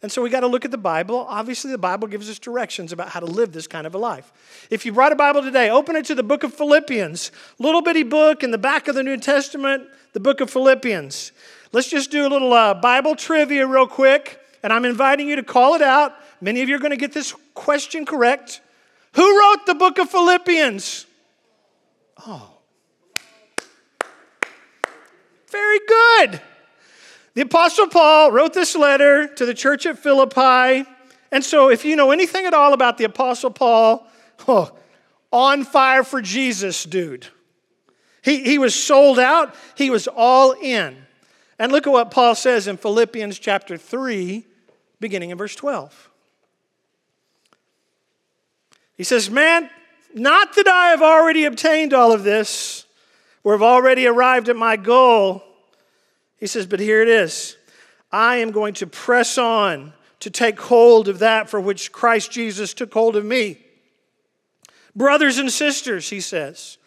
And 0.00 0.12
so 0.12 0.22
we 0.22 0.30
got 0.30 0.40
to 0.40 0.46
look 0.46 0.64
at 0.64 0.70
the 0.70 0.78
Bible. 0.78 1.26
Obviously, 1.28 1.72
the 1.72 1.78
Bible 1.78 2.06
gives 2.06 2.30
us 2.30 2.38
directions 2.38 2.92
about 2.92 3.08
how 3.08 3.20
to 3.20 3.26
live 3.26 3.52
this 3.52 3.66
kind 3.66 3.86
of 3.86 3.94
a 3.94 3.98
life. 3.98 4.32
If 4.70 4.86
you 4.86 4.92
brought 4.92 5.10
a 5.10 5.16
Bible 5.16 5.42
today, 5.42 5.70
open 5.70 5.96
it 5.96 6.04
to 6.06 6.14
the 6.14 6.22
book 6.22 6.44
of 6.44 6.54
Philippians, 6.54 7.32
little 7.58 7.82
bitty 7.82 8.04
book 8.04 8.44
in 8.44 8.52
the 8.52 8.58
back 8.58 8.86
of 8.86 8.94
the 8.94 9.02
New 9.02 9.16
Testament, 9.16 9.88
the 10.12 10.20
book 10.20 10.40
of 10.40 10.50
Philippians. 10.50 11.32
Let's 11.72 11.90
just 11.90 12.10
do 12.10 12.26
a 12.26 12.28
little 12.28 12.52
uh, 12.52 12.74
Bible 12.74 13.16
trivia 13.16 13.66
real 13.66 13.88
quick, 13.88 14.38
and 14.62 14.72
I'm 14.72 14.84
inviting 14.84 15.28
you 15.28 15.36
to 15.36 15.42
call 15.42 15.74
it 15.74 15.82
out. 15.82 16.14
Many 16.40 16.62
of 16.62 16.68
you 16.68 16.76
are 16.76 16.80
going 16.80 16.92
to 16.92 16.96
get 16.96 17.12
this 17.12 17.34
question 17.54 18.06
correct. 18.06 18.60
Who 19.14 19.40
wrote 19.40 19.66
the 19.66 19.74
book 19.74 19.98
of 19.98 20.08
Philippians? 20.10 21.06
Oh, 22.24 22.58
very 25.50 25.80
good. 25.88 26.40
The 27.38 27.44
Apostle 27.44 27.86
Paul 27.86 28.32
wrote 28.32 28.52
this 28.52 28.74
letter 28.74 29.28
to 29.28 29.46
the 29.46 29.54
church 29.54 29.86
at 29.86 29.96
Philippi. 29.96 30.84
And 31.30 31.44
so, 31.44 31.70
if 31.70 31.84
you 31.84 31.94
know 31.94 32.10
anything 32.10 32.46
at 32.46 32.52
all 32.52 32.72
about 32.72 32.98
the 32.98 33.04
Apostle 33.04 33.52
Paul, 33.52 34.08
oh, 34.48 34.76
on 35.30 35.62
fire 35.62 36.02
for 36.02 36.20
Jesus, 36.20 36.82
dude. 36.82 37.28
He, 38.24 38.42
he 38.42 38.58
was 38.58 38.74
sold 38.74 39.20
out, 39.20 39.54
he 39.76 39.88
was 39.88 40.08
all 40.08 40.50
in. 40.50 40.96
And 41.60 41.70
look 41.70 41.86
at 41.86 41.92
what 41.92 42.10
Paul 42.10 42.34
says 42.34 42.66
in 42.66 42.76
Philippians 42.76 43.38
chapter 43.38 43.76
3, 43.76 44.44
beginning 44.98 45.30
in 45.30 45.38
verse 45.38 45.54
12. 45.54 46.10
He 48.96 49.04
says, 49.04 49.30
Man, 49.30 49.70
not 50.12 50.56
that 50.56 50.66
I 50.66 50.88
have 50.88 51.02
already 51.02 51.44
obtained 51.44 51.94
all 51.94 52.10
of 52.10 52.24
this 52.24 52.84
or 53.44 53.52
have 53.52 53.62
already 53.62 54.08
arrived 54.08 54.48
at 54.48 54.56
my 54.56 54.76
goal 54.76 55.44
he 56.38 56.46
says, 56.46 56.66
But 56.66 56.80
here 56.80 57.02
it 57.02 57.08
is 57.08 57.56
I 58.10 58.36
am 58.36 58.50
going 58.50 58.74
to 58.74 58.86
press 58.86 59.38
on 59.38 59.92
to 60.20 60.30
take 60.30 60.58
hold 60.58 61.08
of 61.08 61.20
that 61.20 61.48
for 61.48 61.60
which 61.60 61.92
Christ 61.92 62.30
Jesus 62.30 62.74
took 62.74 62.92
hold 62.92 63.16
of 63.16 63.24
me. 63.24 63.58
Brothers 64.96 65.38
and 65.38 65.50
sisters, 65.50 66.10
he 66.10 66.20
says, 66.20 66.78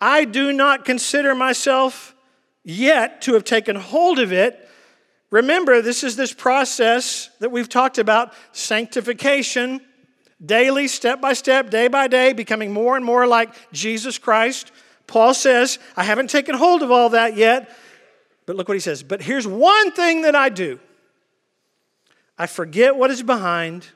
I 0.00 0.24
do 0.24 0.52
not 0.52 0.84
consider 0.84 1.34
myself 1.34 2.14
yet 2.62 3.22
to 3.22 3.34
have 3.34 3.44
taken 3.44 3.76
hold 3.76 4.18
of 4.18 4.32
it. 4.32 4.68
Remember, 5.30 5.82
this 5.82 6.04
is 6.04 6.16
this 6.16 6.32
process 6.32 7.30
that 7.40 7.50
we've 7.50 7.68
talked 7.68 7.98
about 7.98 8.34
sanctification, 8.52 9.80
daily, 10.44 10.86
step 10.86 11.20
by 11.20 11.32
step, 11.32 11.70
day 11.70 11.88
by 11.88 12.06
day, 12.06 12.32
becoming 12.32 12.72
more 12.72 12.96
and 12.96 13.04
more 13.04 13.26
like 13.26 13.50
Jesus 13.72 14.18
Christ. 14.18 14.70
Paul 15.06 15.34
says, 15.34 15.78
I 15.96 16.04
haven't 16.04 16.30
taken 16.30 16.54
hold 16.54 16.82
of 16.82 16.90
all 16.90 17.10
that 17.10 17.36
yet, 17.36 17.76
but 18.46 18.56
look 18.56 18.68
what 18.68 18.74
he 18.74 18.80
says. 18.80 19.02
But 19.02 19.22
here's 19.22 19.46
one 19.46 19.90
thing 19.92 20.22
that 20.22 20.34
I 20.34 20.48
do 20.48 20.80
I 22.38 22.46
forget 22.46 22.96
what 22.96 23.10
is 23.10 23.22
behind, 23.22 23.88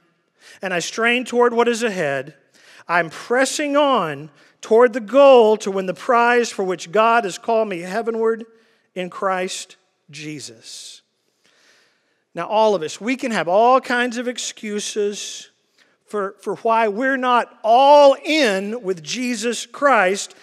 and 0.61 0.75
I 0.75 0.81
strain 0.81 1.25
toward 1.25 1.55
what 1.55 1.69
is 1.69 1.83
ahead. 1.83 2.35
I'm 2.89 3.09
pressing 3.09 3.77
on 3.77 4.31
toward 4.61 4.93
the 4.93 5.01
goal 5.01 5.57
to 5.59 5.71
win 5.71 5.87
the 5.87 5.95
prize 5.95 6.51
for 6.51 6.65
which 6.65 6.91
God 6.91 7.25
has 7.25 7.39
called 7.39 7.69
me 7.69 7.81
heavenward 7.81 8.45
in 8.95 9.09
Christ 9.11 9.77
Jesus. 10.11 11.03
Now, 12.35 12.47
all 12.47 12.75
of 12.75 12.83
us, 12.83 13.01
we 13.01 13.17
can 13.17 13.31
have 13.33 13.49
all 13.49 13.81
kinds 13.81 14.17
of 14.17 14.29
excuses 14.29 15.51
for, 16.07 16.35
for 16.41 16.57
why 16.57 16.89
we're 16.89 17.17
not 17.17 17.57
all 17.63 18.17
in 18.25 18.83
with 18.83 19.03
Jesus 19.03 19.67
Christ. 19.67 20.35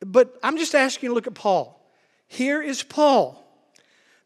But 0.00 0.38
I'm 0.42 0.58
just 0.58 0.74
asking 0.74 1.08
you 1.08 1.10
to 1.10 1.14
look 1.14 1.26
at 1.26 1.34
Paul. 1.34 1.79
Here 2.32 2.62
is 2.62 2.84
Paul. 2.84 3.44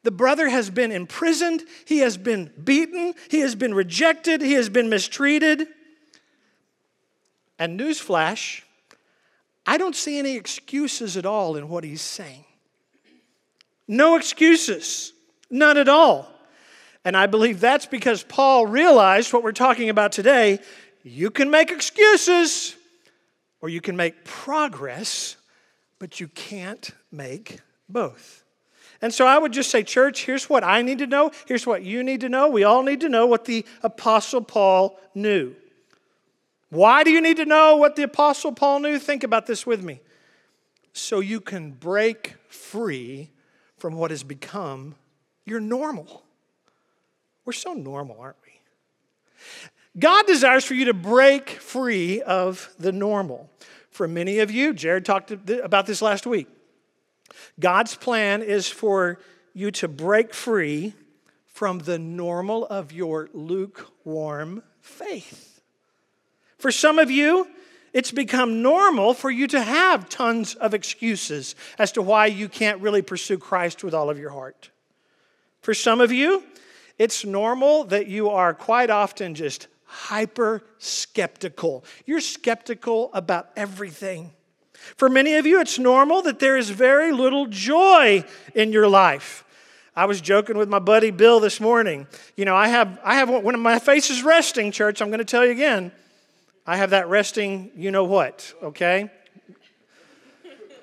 The 0.03 0.11
brother 0.11 0.51
has 0.51 0.69
been 0.69 0.93
imprisoned, 0.93 1.63
he 1.87 2.01
has 2.01 2.19
been 2.19 2.53
beaten, 2.63 3.15
he 3.31 3.41
has 3.41 3.55
been 3.55 3.73
rejected, 3.73 4.43
he 4.43 4.53
has 4.53 4.69
been 4.69 4.91
mistreated. 4.91 5.67
And 7.59 7.81
newsflash, 7.81 8.61
I 9.65 9.79
don't 9.79 9.97
see 9.97 10.19
any 10.19 10.37
excuses 10.37 11.17
at 11.17 11.25
all 11.25 11.57
in 11.57 11.71
what 11.71 11.83
he's 11.83 12.03
saying. 12.03 12.45
No 13.89 14.17
excuses, 14.17 15.15
none 15.49 15.79
at 15.79 15.89
all. 15.89 16.29
And 17.07 17.17
I 17.17 17.27
believe 17.27 17.59
that's 17.59 17.87
because 17.87 18.23
Paul 18.23 18.67
realized 18.67 19.33
what 19.33 19.43
we're 19.43 19.53
talking 19.53 19.89
about 19.89 20.13
today. 20.13 20.59
You 21.03 21.31
can 21.31 21.51
make 21.51 21.71
excuses 21.71 22.77
or 23.63 23.71
you 23.71 23.81
can 23.81 23.97
make 23.97 24.27
progress, 24.27 25.37
but 25.99 26.21
you 26.21 26.29
can't 26.29 26.91
make 27.11 27.61
both. 27.89 28.45
And 29.03 29.13
so 29.13 29.27
I 29.27 29.37
would 29.37 29.53
just 29.53 29.71
say, 29.71 29.83
church, 29.83 30.25
here's 30.25 30.49
what 30.49 30.65
I 30.65 30.83
need 30.83 30.99
to 30.99 31.07
know. 31.07 31.31
Here's 31.47 31.67
what 31.67 31.83
you 31.83 32.03
need 32.03 32.21
to 32.23 32.29
know. 32.29 32.49
We 32.49 32.65
all 32.65 32.83
need 32.83 33.01
to 33.01 33.09
know 33.09 33.27
what 33.27 33.45
the 33.45 33.67
Apostle 33.83 34.41
Paul 34.41 34.99
knew. 35.15 35.55
Why 36.71 37.05
do 37.05 37.11
you 37.11 37.21
need 37.21 37.37
to 37.37 37.45
know 37.45 37.77
what 37.77 37.97
the 37.97 38.03
Apostle 38.05 38.53
Paul 38.53 38.81
knew? 38.81 38.99
Think 38.99 39.23
about 39.23 39.47
this 39.47 39.67
with 39.67 39.83
me. 39.83 40.01
So 40.93 41.21
you 41.21 41.41
can 41.41 41.73
break 41.73 42.35
free 42.49 43.31
from 43.77 43.95
what 43.95 44.11
has 44.11 44.23
become 44.23 44.95
your 45.45 45.61
normal. 45.61 46.23
We're 47.45 47.53
so 47.53 47.75
normal, 47.75 48.19
aren't 48.21 48.37
we? 48.47 48.53
God 49.99 50.27
desires 50.27 50.65
for 50.65 50.75
you 50.75 50.87
to 50.87 50.95
break 50.95 51.51
free 51.51 52.23
of 52.23 52.73
the 52.79 52.93
normal. 52.93 53.51
For 53.91 54.09
many 54.09 54.39
of 54.39 54.51
you, 54.51 54.73
Jared 54.73 55.05
talked 55.05 55.31
about 55.31 55.87
this 55.87 56.01
last 56.01 56.27
week. 56.27 56.49
God's 57.59 57.95
plan 57.95 58.43
is 58.43 58.69
for 58.69 59.19
you 59.53 59.71
to 59.73 59.89
break 59.89 60.35
free 60.35 60.95
from 61.47 61.79
the 61.79 61.99
normal 61.99 62.67
of 62.67 62.93
your 62.93 63.29
lukewarm 63.33 64.63
faith. 64.81 65.61
For 66.59 66.73
some 66.73 66.99
of 66.99 67.11
you, 67.11 67.47
it's 67.93 68.11
become 68.11 68.61
normal 68.61 69.15
for 69.15 69.31
you 69.31 69.47
to 69.47 69.63
have 69.63 70.09
tons 70.09 70.57
of 70.57 70.75
excuses 70.75 71.55
as 71.79 71.93
to 71.93 72.03
why 72.03 72.27
you 72.27 72.49
can't 72.49 72.81
really 72.81 73.03
pursue 73.03 73.39
Christ 73.39 73.85
with 73.85 73.95
all 73.95 74.11
of 74.11 74.19
your 74.19 74.31
heart. 74.31 74.71
For 75.61 75.75
some 75.75 76.01
of 76.01 76.11
you, 76.11 76.43
it's 76.99 77.25
normal 77.25 77.85
that 77.85 78.09
you 78.09 78.31
are 78.31 78.53
quite 78.53 78.91
often 78.91 79.37
just 79.37 79.69
hyper 79.85 80.63
skeptical. 80.79 81.85
You're 82.05 82.21
skeptical 82.21 83.11
about 83.15 83.51
everything. 83.57 84.33
For 84.97 85.09
many 85.09 85.35
of 85.35 85.47
you, 85.47 85.61
it's 85.61 85.79
normal 85.79 86.23
that 86.23 86.39
there 86.39 86.57
is 86.57 86.71
very 86.71 87.13
little 87.13 87.47
joy 87.47 88.25
in 88.55 88.73
your 88.73 88.89
life. 88.89 89.45
I 89.97 90.07
was 90.07 90.21
joking 90.21 90.59
with 90.59 90.69
my 90.69 90.81
buddy 90.81 91.11
Bill 91.11 91.39
this 91.41 91.61
morning. 91.61 92.07
You 92.37 92.45
know, 92.45 92.57
I 92.57 92.69
have, 92.69 92.99
I 93.05 93.17
have 93.17 93.29
one 93.29 93.55
of 93.55 93.61
my 93.61 93.79
face 93.79 94.11
is 94.11 94.23
resting, 94.23 94.73
church, 94.73 95.01
I'm 95.01 95.09
going 95.09 95.19
to 95.19 95.25
tell 95.25 95.45
you 95.45 95.53
again. 95.53 95.93
I 96.67 96.77
have 96.77 96.91
that 96.91 97.09
resting, 97.09 97.71
you 97.77 97.91
know 97.91 98.05
what, 98.05 98.53
okay? 98.63 99.11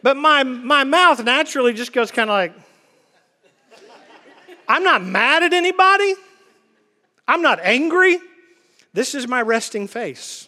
But 0.03 0.17
my, 0.17 0.43
my 0.43 0.83
mouth 0.83 1.23
naturally 1.23 1.73
just 1.73 1.93
goes 1.93 2.11
kind 2.11 2.29
of 2.29 2.33
like, 2.33 2.53
I'm 4.67 4.83
not 4.83 5.03
mad 5.03 5.43
at 5.43 5.53
anybody. 5.53 6.13
I'm 7.27 7.41
not 7.41 7.59
angry. 7.61 8.19
This 8.93 9.15
is 9.15 9.27
my 9.27 9.41
resting 9.41 9.87
face. 9.87 10.47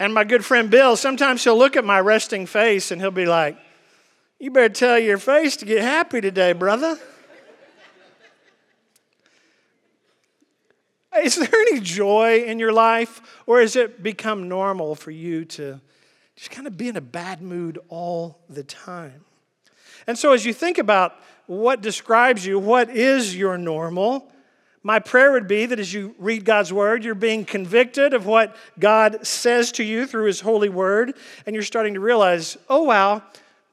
And 0.00 0.14
my 0.14 0.24
good 0.24 0.46
friend 0.46 0.70
Bill, 0.70 0.96
sometimes 0.96 1.44
he'll 1.44 1.58
look 1.58 1.76
at 1.76 1.84
my 1.84 2.00
resting 2.00 2.46
face 2.46 2.90
and 2.90 3.02
he'll 3.02 3.10
be 3.10 3.26
like, 3.26 3.58
You 4.38 4.50
better 4.50 4.72
tell 4.72 4.98
your 4.98 5.18
face 5.18 5.56
to 5.58 5.66
get 5.66 5.82
happy 5.82 6.22
today, 6.22 6.54
brother. 6.54 6.98
Is 11.22 11.36
there 11.36 11.48
any 11.52 11.80
joy 11.80 12.44
in 12.44 12.58
your 12.58 12.72
life, 12.72 13.20
or 13.44 13.60
has 13.60 13.76
it 13.76 14.02
become 14.02 14.48
normal 14.48 14.94
for 14.94 15.10
you 15.10 15.44
to 15.44 15.80
just 16.36 16.50
kind 16.50 16.66
of 16.66 16.78
be 16.78 16.88
in 16.88 16.96
a 16.96 17.02
bad 17.02 17.42
mood 17.42 17.78
all 17.88 18.38
the 18.48 18.62
time? 18.62 19.24
And 20.06 20.16
so, 20.16 20.32
as 20.32 20.46
you 20.46 20.54
think 20.54 20.78
about 20.78 21.14
what 21.46 21.82
describes 21.82 22.46
you, 22.46 22.58
what 22.58 22.88
is 22.88 23.36
your 23.36 23.58
normal, 23.58 24.32
my 24.82 24.98
prayer 24.98 25.32
would 25.32 25.46
be 25.46 25.66
that 25.66 25.78
as 25.78 25.92
you 25.92 26.14
read 26.18 26.44
God's 26.44 26.72
word, 26.72 27.04
you're 27.04 27.14
being 27.14 27.44
convicted 27.44 28.14
of 28.14 28.24
what 28.24 28.56
God 28.78 29.26
says 29.26 29.72
to 29.72 29.84
you 29.84 30.06
through 30.06 30.26
his 30.26 30.40
holy 30.40 30.70
word, 30.70 31.14
and 31.44 31.54
you're 31.54 31.62
starting 31.62 31.94
to 31.94 32.00
realize, 32.00 32.56
oh, 32.68 32.84
wow, 32.84 33.22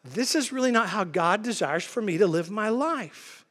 this 0.04 0.36
is 0.36 0.52
really 0.52 0.72
not 0.72 0.90
how 0.90 1.04
God 1.04 1.44
desires 1.44 1.86
for 1.86 2.02
me 2.02 2.18
to 2.18 2.28
live 2.28 2.52
my 2.52 2.70
life. 2.70 3.46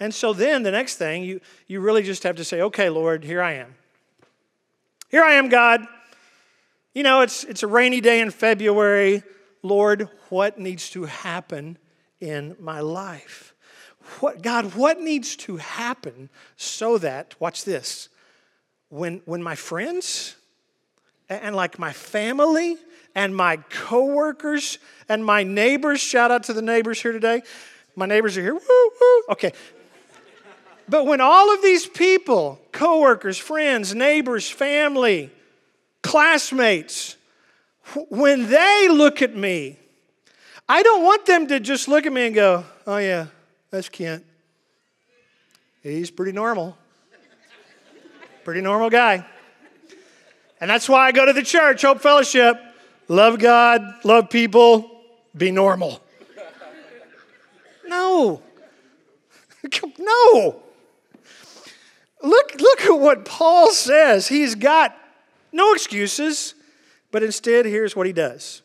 And 0.00 0.14
so 0.14 0.32
then 0.32 0.62
the 0.62 0.70
next 0.70 0.96
thing, 0.96 1.22
you, 1.22 1.40
you 1.66 1.80
really 1.80 2.02
just 2.02 2.22
have 2.22 2.36
to 2.36 2.44
say, 2.44 2.62
okay, 2.62 2.88
Lord, 2.88 3.22
here 3.22 3.42
I 3.42 3.52
am. 3.52 3.74
Here 5.10 5.22
I 5.22 5.34
am, 5.34 5.48
God. 5.48 5.86
You 6.94 7.02
know, 7.02 7.20
it's, 7.20 7.44
it's 7.44 7.62
a 7.62 7.66
rainy 7.66 8.00
day 8.00 8.20
in 8.20 8.30
February. 8.30 9.22
Lord, 9.62 10.08
what 10.28 10.58
needs 10.58 10.90
to 10.90 11.04
happen 11.04 11.78
in 12.20 12.56
my 12.58 12.80
life? 12.80 13.49
What, 14.18 14.42
God, 14.42 14.74
what 14.74 15.00
needs 15.00 15.36
to 15.36 15.56
happen 15.56 16.28
so 16.56 16.98
that, 16.98 17.34
watch 17.38 17.64
this, 17.64 18.08
when, 18.88 19.22
when 19.24 19.42
my 19.42 19.54
friends 19.54 20.36
and, 21.28 21.54
like 21.54 21.78
my 21.78 21.92
family 21.92 22.76
and 23.14 23.34
my 23.34 23.58
coworkers 23.70 24.78
and 25.08 25.24
my 25.24 25.44
neighbors, 25.44 26.00
shout 26.00 26.30
out 26.30 26.42
to 26.44 26.52
the 26.52 26.62
neighbors 26.62 27.00
here 27.00 27.12
today. 27.12 27.42
My 27.94 28.06
neighbors 28.06 28.36
are 28.36 28.42
here. 28.42 28.54
Woo, 28.54 28.90
woo. 29.00 29.22
Okay. 29.30 29.52
But 30.88 31.06
when 31.06 31.20
all 31.20 31.54
of 31.54 31.62
these 31.62 31.86
people, 31.86 32.60
coworkers, 32.72 33.38
friends, 33.38 33.94
neighbors, 33.94 34.50
family, 34.50 35.30
classmates, 36.02 37.16
when 38.08 38.48
they 38.50 38.88
look 38.90 39.22
at 39.22 39.36
me, 39.36 39.76
I 40.68 40.82
don't 40.82 41.04
want 41.04 41.26
them 41.26 41.46
to 41.48 41.60
just 41.60 41.86
look 41.86 42.06
at 42.06 42.12
me 42.12 42.26
and 42.26 42.34
go, 42.34 42.64
oh, 42.86 42.96
yeah, 42.96 43.26
that's 43.70 43.88
Kent. 43.88 44.24
He's 45.82 46.10
pretty 46.10 46.32
normal. 46.32 46.76
Pretty 48.44 48.60
normal 48.60 48.90
guy. 48.90 49.24
And 50.60 50.68
that's 50.68 50.88
why 50.88 51.06
I 51.06 51.12
go 51.12 51.24
to 51.24 51.32
the 51.32 51.42
church, 51.42 51.82
Hope 51.82 52.00
Fellowship. 52.00 52.60
Love 53.08 53.38
God, 53.38 53.82
love 54.04 54.30
people, 54.30 54.90
be 55.36 55.50
normal. 55.50 56.00
No. 57.86 58.42
no. 59.98 60.62
Look, 62.22 62.60
look 62.60 62.80
at 62.82 63.00
what 63.00 63.24
Paul 63.24 63.72
says. 63.72 64.28
He's 64.28 64.54
got 64.54 64.96
no 65.52 65.72
excuses, 65.72 66.54
but 67.10 67.22
instead, 67.22 67.64
here's 67.64 67.96
what 67.96 68.06
he 68.06 68.12
does. 68.12 68.62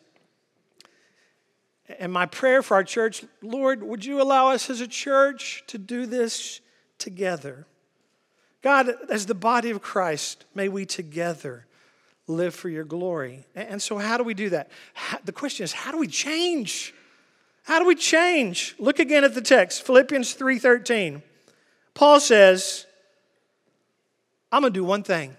And 1.98 2.12
my 2.12 2.26
prayer 2.26 2.62
for 2.62 2.74
our 2.74 2.84
church, 2.84 3.24
Lord, 3.42 3.82
would 3.82 4.04
you 4.04 4.20
allow 4.20 4.50
us 4.50 4.70
as 4.70 4.80
a 4.80 4.88
church 4.88 5.62
to 5.68 5.78
do 5.78 6.06
this 6.06 6.60
together? 6.98 7.66
God, 8.62 8.90
as 9.10 9.26
the 9.26 9.34
body 9.34 9.70
of 9.70 9.80
Christ, 9.80 10.44
may 10.54 10.68
we 10.68 10.84
together 10.84 11.66
live 12.26 12.54
for 12.54 12.68
your 12.68 12.84
glory. 12.84 13.44
And 13.54 13.80
so, 13.80 13.98
how 13.98 14.16
do 14.16 14.24
we 14.24 14.34
do 14.34 14.50
that? 14.50 14.70
The 15.24 15.32
question 15.32 15.64
is, 15.64 15.72
how 15.72 15.92
do 15.92 15.98
we 15.98 16.08
change? 16.08 16.92
How 17.62 17.78
do 17.78 17.86
we 17.86 17.94
change? 17.94 18.74
Look 18.78 18.98
again 18.98 19.24
at 19.24 19.34
the 19.34 19.40
text, 19.40 19.86
Philippians 19.86 20.34
3:13. 20.34 21.22
Paul 21.94 22.20
says, 22.20 22.86
I'm 24.52 24.62
going 24.62 24.72
to 24.72 24.78
do 24.78 24.84
one 24.84 25.02
thing. 25.02 25.36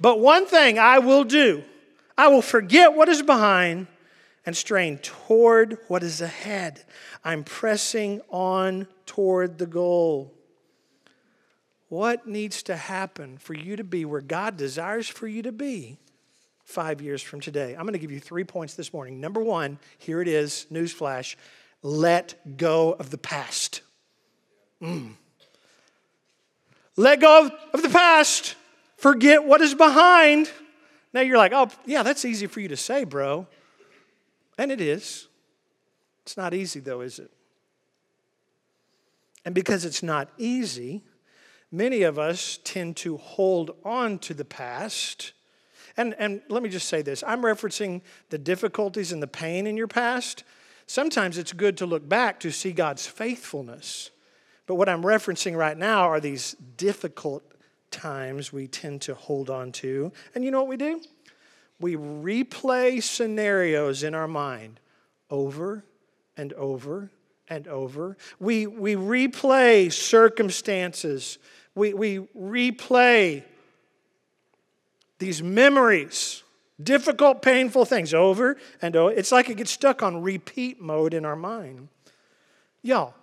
But 0.00 0.20
one 0.20 0.46
thing 0.46 0.78
I 0.78 0.98
will 0.98 1.24
do 1.24 1.62
I 2.16 2.28
will 2.28 2.42
forget 2.42 2.94
what 2.94 3.08
is 3.08 3.22
behind 3.22 3.86
and 4.46 4.56
strain 4.56 4.98
toward 4.98 5.78
what 5.88 6.02
is 6.02 6.20
ahead. 6.20 6.84
I'm 7.24 7.44
pressing 7.44 8.20
on 8.30 8.86
toward 9.06 9.58
the 9.58 9.66
goal. 9.66 10.32
What 11.88 12.26
needs 12.26 12.62
to 12.64 12.76
happen 12.76 13.36
for 13.38 13.54
you 13.54 13.76
to 13.76 13.84
be 13.84 14.04
where 14.04 14.20
God 14.20 14.56
desires 14.56 15.08
for 15.08 15.26
you 15.26 15.42
to 15.42 15.52
be 15.52 15.98
five 16.64 17.02
years 17.02 17.20
from 17.20 17.40
today? 17.40 17.74
I'm 17.74 17.82
going 17.82 17.92
to 17.94 17.98
give 17.98 18.12
you 18.12 18.20
three 18.20 18.44
points 18.44 18.74
this 18.74 18.92
morning. 18.92 19.20
Number 19.20 19.42
one, 19.42 19.78
here 19.98 20.20
it 20.22 20.28
is, 20.28 20.66
newsflash 20.70 21.36
let 21.82 22.56
go 22.56 22.92
of 22.92 23.10
the 23.10 23.18
past. 23.18 23.80
Mm. 24.82 25.12
Let 26.96 27.20
go 27.20 27.46
of, 27.46 27.52
of 27.72 27.82
the 27.82 27.88
past. 27.88 28.54
Forget 28.96 29.44
what 29.44 29.60
is 29.60 29.74
behind. 29.74 30.50
Now 31.12 31.22
you're 31.22 31.38
like, 31.38 31.52
oh, 31.54 31.68
yeah, 31.86 32.02
that's 32.02 32.24
easy 32.24 32.46
for 32.46 32.60
you 32.60 32.68
to 32.68 32.76
say, 32.76 33.04
bro. 33.04 33.46
And 34.60 34.70
it 34.70 34.82
is. 34.82 35.26
It's 36.22 36.36
not 36.36 36.52
easy, 36.52 36.80
though, 36.80 37.00
is 37.00 37.18
it? 37.18 37.30
And 39.42 39.54
because 39.54 39.86
it's 39.86 40.02
not 40.02 40.28
easy, 40.36 41.02
many 41.72 42.02
of 42.02 42.18
us 42.18 42.58
tend 42.62 42.98
to 42.98 43.16
hold 43.16 43.74
on 43.86 44.18
to 44.18 44.34
the 44.34 44.44
past 44.44 45.32
And, 45.96 46.14
and 46.18 46.42
let 46.48 46.62
me 46.62 46.68
just 46.68 46.88
say 46.88 47.00
this 47.00 47.24
I'm 47.26 47.42
referencing 47.42 48.02
the 48.28 48.38
difficulties 48.38 49.12
and 49.12 49.22
the 49.22 49.26
pain 49.26 49.66
in 49.66 49.78
your 49.78 49.88
past. 49.88 50.44
Sometimes 50.86 51.38
it's 51.38 51.52
good 51.52 51.76
to 51.78 51.86
look 51.86 52.06
back 52.06 52.40
to 52.40 52.50
see 52.50 52.72
God's 52.72 53.06
faithfulness. 53.06 54.10
But 54.66 54.74
what 54.74 54.88
I'm 54.88 55.02
referencing 55.02 55.56
right 55.56 55.76
now 55.76 56.02
are 56.02 56.20
these 56.20 56.52
difficult 56.76 57.42
times 57.90 58.52
we 58.52 58.66
tend 58.66 59.00
to 59.02 59.14
hold 59.14 59.50
on 59.50 59.72
to. 59.72 60.12
And 60.34 60.44
you 60.44 60.50
know 60.50 60.60
what 60.60 60.68
we 60.68 60.76
do? 60.76 61.00
We 61.80 61.96
replay 61.96 63.02
scenarios 63.02 64.02
in 64.02 64.14
our 64.14 64.28
mind 64.28 64.80
over 65.30 65.84
and 66.36 66.52
over 66.52 67.10
and 67.48 67.66
over. 67.66 68.16
We, 68.38 68.66
we 68.66 68.94
replay 68.94 69.92
circumstances. 69.92 71.38
We, 71.74 71.94
we 71.94 72.18
replay 72.38 73.42
these 75.18 75.42
memories, 75.42 76.42
difficult, 76.82 77.42
painful 77.42 77.84
things 77.84 78.14
over 78.14 78.56
and 78.80 78.96
over. 78.96 79.12
It's 79.12 79.32
like 79.32 79.48
it 79.48 79.56
gets 79.56 79.70
stuck 79.70 80.02
on 80.02 80.22
repeat 80.22 80.80
mode 80.80 81.14
in 81.14 81.24
our 81.24 81.36
mind. 81.36 81.88
Y'all, 82.82 83.14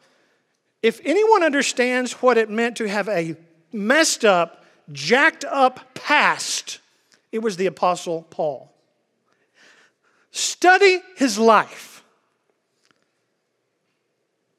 if 0.84 1.02
anyone 1.04 1.44
understands 1.44 2.14
what 2.14 2.38
it 2.38 2.50
meant 2.50 2.78
to 2.78 2.88
have 2.88 3.10
a 3.10 3.36
messed 3.72 4.24
up, 4.24 4.64
jacked 4.92 5.44
up 5.46 5.94
past, 5.96 6.80
it 7.38 7.44
was 7.44 7.56
the 7.56 7.68
Apostle 7.68 8.24
Paul. 8.32 8.74
Study 10.32 11.02
his 11.18 11.38
life. 11.38 12.04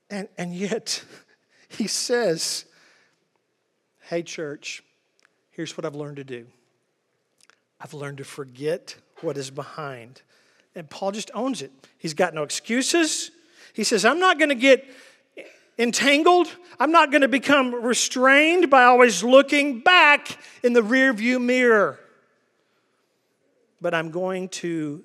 And, 0.08 0.28
and 0.38 0.54
yet, 0.54 1.02
he 1.68 1.88
says, 1.88 2.66
Hey, 4.02 4.22
church, 4.22 4.84
here's 5.50 5.76
what 5.76 5.84
I've 5.84 5.96
learned 5.96 6.18
to 6.18 6.24
do 6.24 6.46
I've 7.80 7.94
learned 7.94 8.18
to 8.18 8.24
forget 8.24 8.94
what 9.22 9.36
is 9.36 9.50
behind. 9.50 10.22
And 10.76 10.88
Paul 10.88 11.10
just 11.10 11.32
owns 11.34 11.62
it. 11.62 11.72
He's 11.98 12.14
got 12.14 12.32
no 12.32 12.44
excuses. 12.44 13.32
He 13.72 13.82
says, 13.82 14.04
I'm 14.04 14.20
not 14.20 14.38
going 14.38 14.50
to 14.50 14.54
get 14.54 14.86
entangled. 15.80 16.46
I'm 16.78 16.92
not 16.92 17.10
going 17.10 17.22
to 17.22 17.28
become 17.28 17.74
restrained 17.74 18.70
by 18.70 18.84
always 18.84 19.24
looking 19.24 19.80
back 19.80 20.38
in 20.62 20.74
the 20.74 20.80
rearview 20.80 21.42
mirror. 21.42 21.98
But 23.80 23.94
I'm 23.94 24.10
going 24.10 24.48
to 24.48 25.04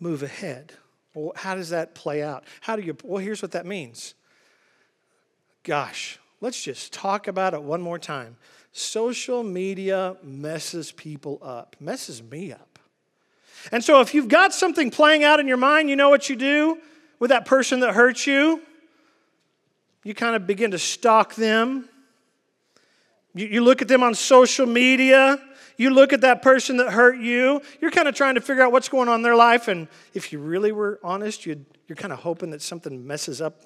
move 0.00 0.22
ahead. 0.22 0.72
Well, 1.14 1.32
how 1.34 1.54
does 1.54 1.70
that 1.70 1.94
play 1.94 2.22
out? 2.22 2.44
How 2.60 2.76
do 2.76 2.82
you, 2.82 2.96
well, 3.02 3.22
here's 3.22 3.40
what 3.40 3.52
that 3.52 3.66
means. 3.66 4.14
Gosh, 5.62 6.18
let's 6.40 6.62
just 6.62 6.92
talk 6.92 7.26
about 7.28 7.54
it 7.54 7.62
one 7.62 7.80
more 7.80 7.98
time. 7.98 8.36
Social 8.72 9.42
media 9.42 10.16
messes 10.22 10.92
people 10.92 11.38
up, 11.42 11.76
messes 11.80 12.22
me 12.22 12.52
up. 12.52 12.78
And 13.72 13.82
so 13.82 14.00
if 14.00 14.14
you've 14.14 14.28
got 14.28 14.52
something 14.52 14.90
playing 14.90 15.24
out 15.24 15.40
in 15.40 15.48
your 15.48 15.56
mind, 15.56 15.88
you 15.88 15.96
know 15.96 16.10
what 16.10 16.28
you 16.28 16.36
do 16.36 16.78
with 17.18 17.30
that 17.30 17.46
person 17.46 17.80
that 17.80 17.94
hurts 17.94 18.26
you? 18.26 18.60
You 20.04 20.14
kind 20.14 20.36
of 20.36 20.46
begin 20.46 20.70
to 20.72 20.78
stalk 20.78 21.34
them. 21.34 21.88
You, 23.36 23.46
you 23.46 23.60
look 23.60 23.82
at 23.82 23.88
them 23.88 24.02
on 24.02 24.14
social 24.14 24.66
media. 24.66 25.38
You 25.76 25.90
look 25.90 26.12
at 26.12 26.22
that 26.22 26.40
person 26.40 26.78
that 26.78 26.90
hurt 26.90 27.18
you. 27.18 27.60
You're 27.80 27.90
kind 27.90 28.08
of 28.08 28.14
trying 28.14 28.36
to 28.36 28.40
figure 28.40 28.62
out 28.62 28.72
what's 28.72 28.88
going 28.88 29.08
on 29.08 29.16
in 29.16 29.22
their 29.22 29.36
life. 29.36 29.68
And 29.68 29.88
if 30.14 30.32
you 30.32 30.38
really 30.38 30.72
were 30.72 30.98
honest, 31.04 31.44
you 31.44 31.64
you're 31.86 31.96
kind 31.96 32.12
of 32.12 32.20
hoping 32.20 32.50
that 32.50 32.62
something 32.62 33.06
messes 33.06 33.40
up 33.40 33.62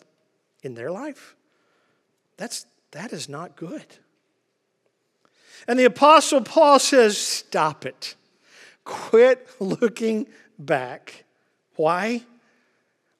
in 0.62 0.74
their 0.74 0.90
life. 0.90 1.36
That's, 2.36 2.66
that 2.90 3.12
is 3.12 3.28
not 3.28 3.56
good. 3.56 3.84
And 5.66 5.78
the 5.78 5.84
Apostle 5.84 6.42
Paul 6.42 6.78
says, 6.78 7.16
Stop 7.16 7.86
it. 7.86 8.16
Quit 8.84 9.48
looking 9.60 10.26
back. 10.58 11.24
Why? 11.76 12.24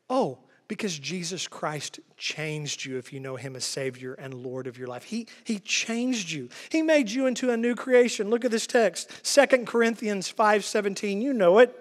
Oh, 0.08 0.38
because 0.68 0.98
Jesus 0.98 1.46
Christ 1.46 2.00
changed 2.20 2.84
you 2.84 2.98
if 2.98 3.12
you 3.12 3.18
know 3.18 3.34
him 3.34 3.56
as 3.56 3.64
Savior 3.64 4.12
and 4.14 4.32
Lord 4.34 4.68
of 4.68 4.78
your 4.78 4.86
life. 4.86 5.04
He, 5.04 5.26
he 5.42 5.58
changed 5.58 6.30
you. 6.30 6.50
He 6.68 6.82
made 6.82 7.10
you 7.10 7.26
into 7.26 7.50
a 7.50 7.56
new 7.56 7.74
creation. 7.74 8.30
Look 8.30 8.44
at 8.44 8.52
this 8.52 8.68
text, 8.68 9.10
2 9.24 9.64
Corinthians 9.64 10.32
5:17. 10.32 11.20
You 11.20 11.32
know 11.32 11.58
it. 11.58 11.74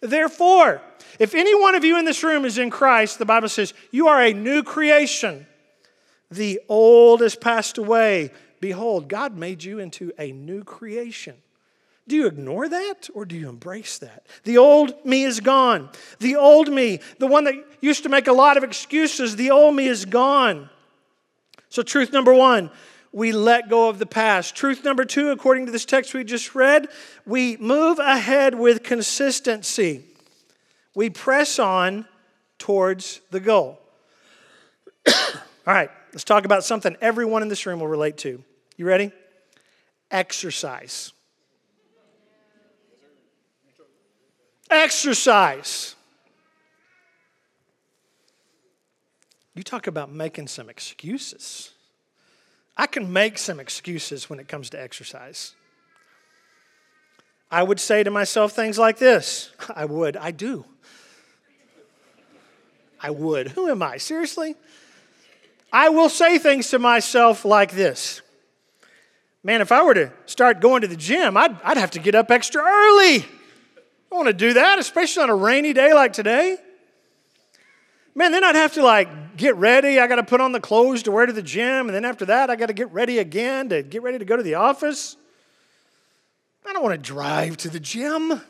Therefore, 0.00 0.82
if 1.18 1.34
any 1.34 1.54
one 1.54 1.74
of 1.74 1.84
you 1.84 1.98
in 1.98 2.04
this 2.04 2.24
room 2.24 2.44
is 2.44 2.58
in 2.58 2.70
Christ, 2.70 3.18
the 3.18 3.24
Bible 3.24 3.48
says, 3.48 3.72
you 3.90 4.08
are 4.08 4.20
a 4.20 4.32
new 4.32 4.62
creation. 4.62 5.46
The 6.30 6.60
old 6.68 7.20
has 7.20 7.36
passed 7.36 7.78
away. 7.78 8.32
Behold, 8.60 9.08
God 9.08 9.36
made 9.36 9.62
you 9.62 9.78
into 9.78 10.12
a 10.18 10.32
new 10.32 10.64
creation. 10.64 11.36
Do 12.06 12.16
you 12.16 12.26
ignore 12.26 12.68
that 12.68 13.08
or 13.14 13.24
do 13.24 13.34
you 13.34 13.48
embrace 13.48 13.98
that? 13.98 14.26
The 14.44 14.58
old 14.58 15.04
me 15.06 15.24
is 15.24 15.40
gone. 15.40 15.88
The 16.18 16.36
old 16.36 16.70
me, 16.70 17.00
the 17.18 17.26
one 17.26 17.44
that 17.44 17.54
used 17.80 18.02
to 18.02 18.10
make 18.10 18.26
a 18.26 18.32
lot 18.32 18.56
of 18.56 18.64
excuses, 18.64 19.36
the 19.36 19.50
old 19.50 19.74
me 19.74 19.86
is 19.86 20.04
gone. 20.04 20.68
So, 21.70 21.82
truth 21.82 22.12
number 22.12 22.34
one, 22.34 22.70
we 23.10 23.32
let 23.32 23.70
go 23.70 23.88
of 23.88 23.98
the 23.98 24.06
past. 24.06 24.54
Truth 24.54 24.84
number 24.84 25.04
two, 25.04 25.30
according 25.30 25.66
to 25.66 25.72
this 25.72 25.84
text 25.84 26.12
we 26.12 26.24
just 26.24 26.54
read, 26.54 26.88
we 27.24 27.56
move 27.56 27.98
ahead 27.98 28.54
with 28.54 28.82
consistency. 28.82 30.04
We 30.94 31.10
press 31.10 31.58
on 31.58 32.06
towards 32.58 33.20
the 33.30 33.40
goal. 33.40 33.78
All 35.08 35.14
right, 35.66 35.90
let's 36.12 36.24
talk 36.24 36.44
about 36.44 36.64
something 36.64 36.96
everyone 37.00 37.42
in 37.42 37.48
this 37.48 37.64
room 37.66 37.80
will 37.80 37.88
relate 37.88 38.18
to. 38.18 38.42
You 38.76 38.84
ready? 38.84 39.10
Exercise. 40.10 41.12
Exercise. 44.74 45.94
You 49.54 49.62
talk 49.62 49.86
about 49.86 50.12
making 50.12 50.48
some 50.48 50.68
excuses. 50.68 51.70
I 52.76 52.88
can 52.88 53.12
make 53.12 53.38
some 53.38 53.60
excuses 53.60 54.28
when 54.28 54.40
it 54.40 54.48
comes 54.48 54.68
to 54.70 54.80
exercise. 54.80 55.54
I 57.50 57.62
would 57.62 57.78
say 57.78 58.02
to 58.02 58.10
myself 58.10 58.52
things 58.52 58.78
like 58.78 58.98
this 58.98 59.52
I 59.74 59.84
would, 59.84 60.16
I 60.16 60.32
do. 60.32 60.64
I 63.00 63.10
would. 63.10 63.48
Who 63.48 63.68
am 63.68 63.82
I? 63.82 63.98
Seriously? 63.98 64.56
I 65.72 65.88
will 65.88 66.08
say 66.08 66.38
things 66.38 66.70
to 66.70 66.78
myself 66.78 67.44
like 67.44 67.72
this 67.72 68.22
Man, 69.44 69.60
if 69.60 69.70
I 69.70 69.84
were 69.84 69.94
to 69.94 70.10
start 70.26 70.60
going 70.60 70.80
to 70.80 70.88
the 70.88 70.96
gym, 70.96 71.36
I'd, 71.36 71.60
I'd 71.62 71.76
have 71.76 71.92
to 71.92 72.00
get 72.00 72.14
up 72.14 72.30
extra 72.30 72.62
early. 72.62 73.24
I 74.14 74.16
want 74.16 74.28
to 74.28 74.32
do 74.32 74.52
that, 74.52 74.78
especially 74.78 75.24
on 75.24 75.30
a 75.30 75.34
rainy 75.34 75.72
day 75.72 75.92
like 75.92 76.12
today. 76.12 76.56
Man, 78.14 78.30
then 78.30 78.44
I'd 78.44 78.54
have 78.54 78.74
to 78.74 78.82
like 78.84 79.36
get 79.36 79.56
ready. 79.56 79.98
I 79.98 80.06
got 80.06 80.16
to 80.16 80.22
put 80.22 80.40
on 80.40 80.52
the 80.52 80.60
clothes 80.60 81.02
to 81.02 81.10
wear 81.10 81.26
to 81.26 81.32
the 81.32 81.42
gym. 81.42 81.88
And 81.88 81.90
then 81.90 82.04
after 82.04 82.24
that, 82.26 82.48
I 82.48 82.54
got 82.54 82.66
to 82.66 82.74
get 82.74 82.92
ready 82.92 83.18
again 83.18 83.70
to 83.70 83.82
get 83.82 84.04
ready 84.04 84.20
to 84.20 84.24
go 84.24 84.36
to 84.36 84.42
the 84.44 84.54
office. 84.54 85.16
I 86.64 86.72
don't 86.72 86.82
want 86.84 86.94
to 86.94 87.04
drive 87.04 87.56
to 87.58 87.68
the 87.68 87.80
gym. 87.80 88.40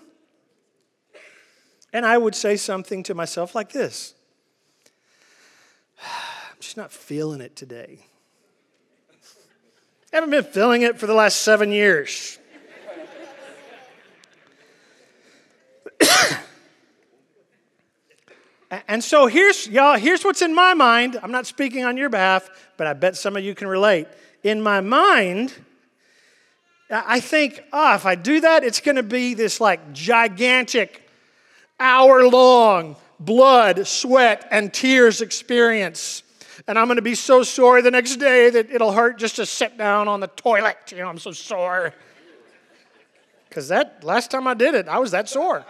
And 1.94 2.04
I 2.04 2.18
would 2.18 2.34
say 2.34 2.56
something 2.56 3.02
to 3.04 3.14
myself 3.14 3.54
like 3.54 3.72
this 3.72 4.14
I'm 6.02 6.60
just 6.60 6.76
not 6.76 6.92
feeling 6.92 7.40
it 7.40 7.56
today. 7.56 8.00
I 10.12 10.16
haven't 10.16 10.30
been 10.30 10.44
feeling 10.44 10.82
it 10.82 10.98
for 10.98 11.06
the 11.06 11.14
last 11.14 11.38
seven 11.40 11.72
years. 11.72 12.38
and 18.88 19.02
so 19.02 19.26
here's 19.26 19.68
y'all, 19.68 19.96
here's 19.96 20.24
what's 20.24 20.42
in 20.42 20.54
my 20.54 20.74
mind. 20.74 21.18
I'm 21.22 21.32
not 21.32 21.46
speaking 21.46 21.84
on 21.84 21.96
your 21.96 22.08
behalf, 22.08 22.48
but 22.76 22.86
I 22.86 22.92
bet 22.92 23.16
some 23.16 23.36
of 23.36 23.44
you 23.44 23.54
can 23.54 23.68
relate. 23.68 24.06
In 24.42 24.60
my 24.60 24.80
mind, 24.80 25.54
I 26.90 27.20
think, 27.20 27.62
oh, 27.72 27.94
if 27.94 28.06
I 28.06 28.14
do 28.14 28.40
that, 28.40 28.64
it's 28.64 28.80
going 28.80 28.96
to 28.96 29.02
be 29.02 29.34
this 29.34 29.60
like 29.60 29.92
gigantic, 29.92 31.08
hour 31.80 32.28
long 32.28 32.96
blood, 33.18 33.86
sweat, 33.86 34.46
and 34.50 34.72
tears 34.72 35.20
experience. 35.20 36.22
And 36.66 36.78
I'm 36.78 36.86
going 36.86 36.96
to 36.96 37.02
be 37.02 37.14
so 37.14 37.42
sore 37.42 37.82
the 37.82 37.90
next 37.90 38.16
day 38.16 38.50
that 38.50 38.70
it'll 38.70 38.92
hurt 38.92 39.18
just 39.18 39.36
to 39.36 39.46
sit 39.46 39.76
down 39.76 40.08
on 40.08 40.20
the 40.20 40.28
toilet. 40.28 40.92
You 40.92 40.98
know, 40.98 41.08
I'm 41.08 41.18
so 41.18 41.32
sore. 41.32 41.94
Because 43.48 43.68
that 43.68 44.04
last 44.04 44.30
time 44.30 44.46
I 44.46 44.54
did 44.54 44.74
it, 44.74 44.88
I 44.88 44.98
was 44.98 45.10
that 45.12 45.28
sore. 45.28 45.64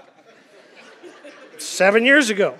Seven 1.59 2.05
years 2.05 2.31
ago. 2.31 2.57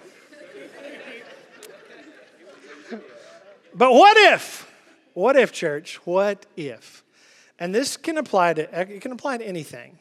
But 3.75 3.93
what 3.93 4.17
if? 4.17 4.71
What 5.15 5.37
if, 5.37 5.53
church? 5.53 5.97
What 6.05 6.47
if? 6.57 7.03
And 7.59 7.75
this 7.75 7.97
can 7.97 8.19
apply 8.19 8.55
to 8.55 8.81
it 8.81 9.01
can 9.01 9.13
apply 9.13 9.39
to 9.39 9.47
anything. 9.47 9.99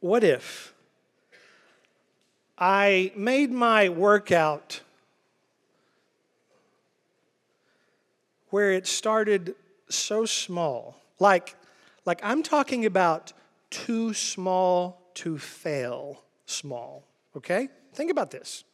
What 0.00 0.22
if 0.22 0.74
I 2.58 3.12
made 3.16 3.50
my 3.50 3.88
workout 3.88 4.80
where 8.50 8.72
it 8.72 8.86
started 8.86 9.54
so 9.88 10.26
small? 10.26 11.00
Like, 11.18 11.56
like 12.04 12.20
I'm 12.22 12.42
talking 12.42 12.84
about 12.84 13.32
too 13.70 14.12
small 14.12 15.00
to 15.14 15.38
fail 15.38 16.23
small. 16.46 17.06
Okay? 17.36 17.68
Think 17.94 18.10
about 18.10 18.30
this. 18.30 18.64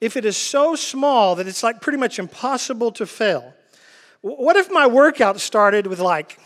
If 0.00 0.16
it 0.16 0.24
is 0.24 0.36
so 0.36 0.74
small 0.74 1.34
that 1.36 1.46
it's 1.46 1.62
like 1.62 1.80
pretty 1.80 1.98
much 1.98 2.18
impossible 2.18 2.92
to 2.92 3.06
fail, 3.06 3.54
what 4.20 4.56
if 4.56 4.70
my 4.70 4.86
workout 4.86 5.40
started 5.40 5.86
with 5.86 6.00
like, 6.00 6.38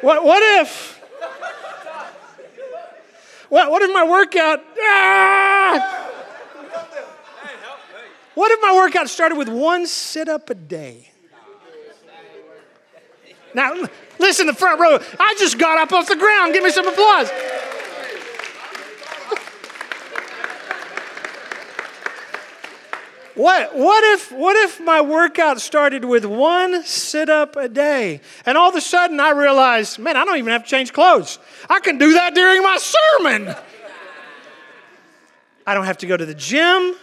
What, 0.00 0.24
what 0.24 0.42
if? 0.62 0.98
What, 3.50 3.70
what 3.70 3.82
if 3.82 3.92
my 3.92 4.04
workout? 4.04 4.60
Ah! 4.78 6.06
What 8.34 8.50
if 8.52 8.62
my 8.62 8.74
workout 8.74 9.10
started 9.10 9.36
with 9.36 9.48
one 9.48 9.86
sit 9.86 10.28
up 10.28 10.48
a 10.48 10.54
day? 10.54 11.09
Now, 13.54 13.74
listen, 14.18 14.46
the 14.46 14.54
front 14.54 14.80
row. 14.80 14.98
I 15.18 15.34
just 15.38 15.58
got 15.58 15.78
up 15.78 15.92
off 15.92 16.08
the 16.08 16.16
ground. 16.16 16.52
Give 16.52 16.62
me 16.62 16.70
some 16.70 16.86
applause. 16.86 17.30
What, 23.40 23.74
what, 23.74 24.04
if, 24.04 24.30
what 24.32 24.54
if 24.56 24.80
my 24.80 25.00
workout 25.00 25.62
started 25.62 26.04
with 26.04 26.26
one 26.26 26.84
sit 26.84 27.30
up 27.30 27.56
a 27.56 27.68
day? 27.70 28.20
And 28.44 28.58
all 28.58 28.68
of 28.68 28.74
a 28.74 28.82
sudden 28.82 29.18
I 29.18 29.30
realized, 29.30 29.98
man, 29.98 30.16
I 30.16 30.26
don't 30.26 30.36
even 30.36 30.52
have 30.52 30.64
to 30.64 30.68
change 30.68 30.92
clothes. 30.92 31.38
I 31.68 31.80
can 31.80 31.96
do 31.96 32.12
that 32.12 32.34
during 32.34 32.62
my 32.62 32.76
sermon. 32.76 33.54
I 35.66 35.72
don't 35.74 35.86
have 35.86 35.98
to 35.98 36.06
go 36.06 36.18
to 36.18 36.26
the 36.26 36.34
gym. 36.34 36.96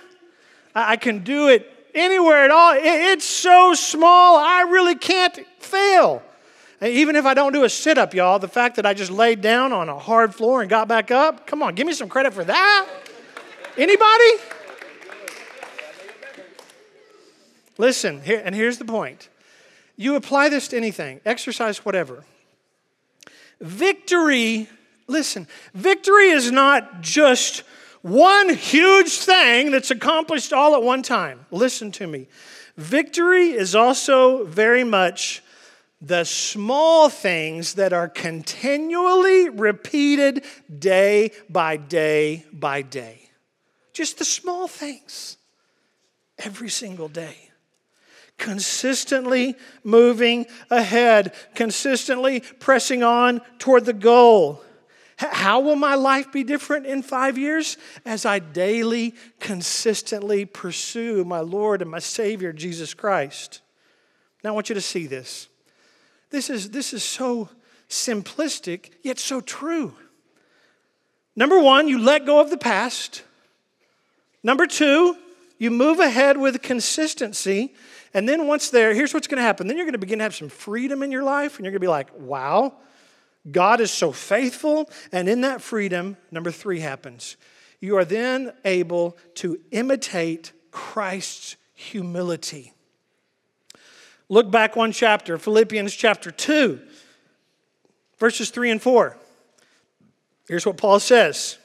I, 0.75 0.95
can 0.97 1.23
do 1.23 1.47
it 1.47 1.89
anywhere 1.95 2.43
at 2.43 2.51
all. 2.51 2.73
It, 2.73 2.83
it's 2.83 3.25
so 3.25 3.73
small, 3.73 4.37
I 4.37 4.61
really 4.69 4.93
can't 4.93 5.39
fail. 5.57 6.21
Even 6.81 7.15
if 7.15 7.25
I 7.25 7.33
don't 7.33 7.53
do 7.53 7.63
a 7.63 7.69
sit 7.69 7.97
up, 7.97 8.13
y'all, 8.13 8.37
the 8.37 8.47
fact 8.47 8.75
that 8.75 8.85
I 8.85 8.93
just 8.93 9.09
laid 9.09 9.41
down 9.41 9.73
on 9.73 9.89
a 9.89 9.97
hard 9.97 10.35
floor 10.35 10.61
and 10.61 10.69
got 10.69 10.87
back 10.87 11.09
up, 11.09 11.47
come 11.47 11.63
on, 11.63 11.73
give 11.73 11.87
me 11.87 11.93
some 11.93 12.07
credit 12.07 12.33
for 12.33 12.43
that. 12.43 12.87
Anybody? 13.77 14.31
Listen, 17.79 18.21
here, 18.21 18.41
and 18.43 18.53
here's 18.53 18.77
the 18.77 18.85
point. 18.85 19.29
You 19.95 20.15
apply 20.15 20.49
this 20.49 20.67
to 20.69 20.77
anything, 20.77 21.19
exercise, 21.25 21.83
whatever. 21.83 22.23
Victory, 23.59 24.69
listen, 25.07 25.47
victory 25.73 26.29
is 26.29 26.51
not 26.51 27.01
just 27.01 27.63
one 28.03 28.53
huge 28.53 29.17
thing 29.17 29.71
that's 29.71 29.89
accomplished 29.89 30.53
all 30.53 30.75
at 30.75 30.83
one 30.83 31.01
time. 31.01 31.47
Listen 31.49 31.91
to 31.93 32.05
me. 32.05 32.27
Victory 32.77 33.49
is 33.49 33.73
also 33.73 34.45
very 34.45 34.83
much 34.83 35.41
the 36.01 36.23
small 36.23 37.09
things 37.09 37.73
that 37.75 37.93
are 37.93 38.07
continually 38.07 39.49
repeated 39.49 40.45
day 40.79 41.31
by 41.49 41.77
day 41.77 42.45
by 42.53 42.81
day. 42.81 43.29
Just 43.93 44.19
the 44.19 44.25
small 44.25 44.67
things 44.67 45.37
every 46.37 46.69
single 46.69 47.07
day 47.07 47.47
consistently 48.37 49.55
moving 49.83 50.45
ahead, 50.69 51.33
consistently 51.55 52.41
pressing 52.59 53.03
on 53.03 53.41
toward 53.59 53.85
the 53.85 53.93
goal. 53.93 54.61
How 55.17 55.59
will 55.59 55.75
my 55.75 55.95
life 55.95 56.31
be 56.31 56.43
different 56.43 56.85
in 56.85 57.01
five 57.01 57.37
years? 57.37 57.77
As 58.05 58.25
I 58.25 58.37
daily, 58.37 59.15
consistently 59.39 60.45
pursue 60.45 61.25
my 61.25 61.39
Lord 61.39 61.81
and 61.81 61.89
my 61.89 61.99
Savior, 61.99 62.53
Jesus 62.53 62.93
Christ. 62.93 63.61
Now, 64.43 64.51
I 64.51 64.53
want 64.53 64.69
you 64.69 64.75
to 64.75 64.81
see 64.81 65.07
this. 65.07 65.47
This 66.29 66.49
is, 66.49 66.71
this 66.71 66.93
is 66.93 67.03
so 67.03 67.49
simplistic, 67.89 68.91
yet 69.01 69.19
so 69.19 69.41
true. 69.41 69.95
Number 71.35 71.59
one, 71.59 71.87
you 71.87 71.99
let 71.99 72.25
go 72.25 72.41
of 72.41 72.49
the 72.49 72.57
past. 72.57 73.23
Number 74.43 74.67
two, 74.67 75.15
you 75.57 75.71
move 75.71 75.99
ahead 75.99 76.37
with 76.37 76.61
consistency. 76.61 77.73
And 78.13 78.27
then 78.27 78.47
once 78.47 78.69
there, 78.69 78.93
here's 78.93 79.13
what's 79.13 79.27
going 79.27 79.37
to 79.37 79.43
happen. 79.43 79.67
Then 79.67 79.77
you're 79.77 79.85
going 79.85 79.93
to 79.93 79.99
begin 79.99 80.19
to 80.19 80.23
have 80.23 80.35
some 80.35 80.49
freedom 80.49 81.03
in 81.03 81.11
your 81.11 81.23
life, 81.23 81.57
and 81.57 81.65
you're 81.65 81.71
going 81.71 81.79
to 81.79 81.85
be 81.85 81.87
like, 81.87 82.09
wow, 82.17 82.73
God 83.49 83.79
is 83.81 83.91
so 83.91 84.11
faithful. 84.11 84.89
And 85.11 85.29
in 85.29 85.41
that 85.41 85.61
freedom, 85.61 86.17
number 86.31 86.51
three 86.51 86.79
happens. 86.79 87.37
You 87.79 87.97
are 87.97 88.05
then 88.05 88.53
able 88.65 89.17
to 89.35 89.59
imitate 89.71 90.51
Christ's 90.71 91.55
humility. 91.73 92.73
Look 94.29 94.51
back 94.51 94.75
one 94.75 94.91
chapter, 94.91 95.37
Philippians 95.37 95.93
chapter 95.93 96.31
2, 96.31 96.79
verses 98.19 98.49
3 98.49 98.71
and 98.71 98.81
4. 98.81 99.17
Here's 100.47 100.65
what 100.65 100.77
Paul 100.77 100.99
says 100.99 101.57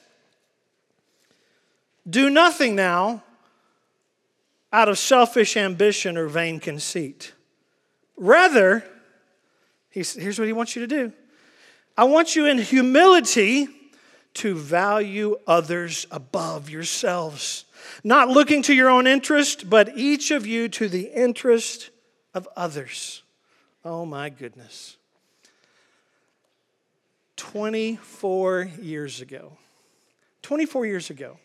Do 2.09 2.29
nothing 2.29 2.75
now 2.75 3.23
out 4.71 4.89
of 4.89 4.97
selfish 4.97 5.57
ambition 5.57 6.17
or 6.17 6.27
vain 6.27 6.59
conceit. 6.59 7.33
Rather, 8.15 8.83
here's 9.89 10.39
what 10.39 10.47
he 10.47 10.53
wants 10.53 10.75
you 10.75 10.81
to 10.81 10.87
do 10.87 11.13
I 11.97 12.05
want 12.05 12.35
you 12.35 12.45
in 12.45 12.57
humility 12.57 13.67
to 14.35 14.55
value 14.55 15.37
others 15.45 16.07
above 16.09 16.69
yourselves, 16.69 17.65
not 18.03 18.29
looking 18.29 18.63
to 18.63 18.73
your 18.73 18.89
own 18.89 19.05
interest, 19.05 19.69
but 19.69 19.95
each 19.95 20.31
of 20.31 20.47
you 20.47 20.69
to 20.69 20.87
the 20.87 21.11
interest 21.13 21.91
of 22.33 22.47
others. 22.55 23.23
Oh 23.85 24.05
my 24.05 24.29
goodness. 24.29 24.97
24 27.35 28.69
years 28.81 29.21
ago, 29.21 29.57
24 30.43 30.85
years 30.85 31.09
ago, 31.09 31.37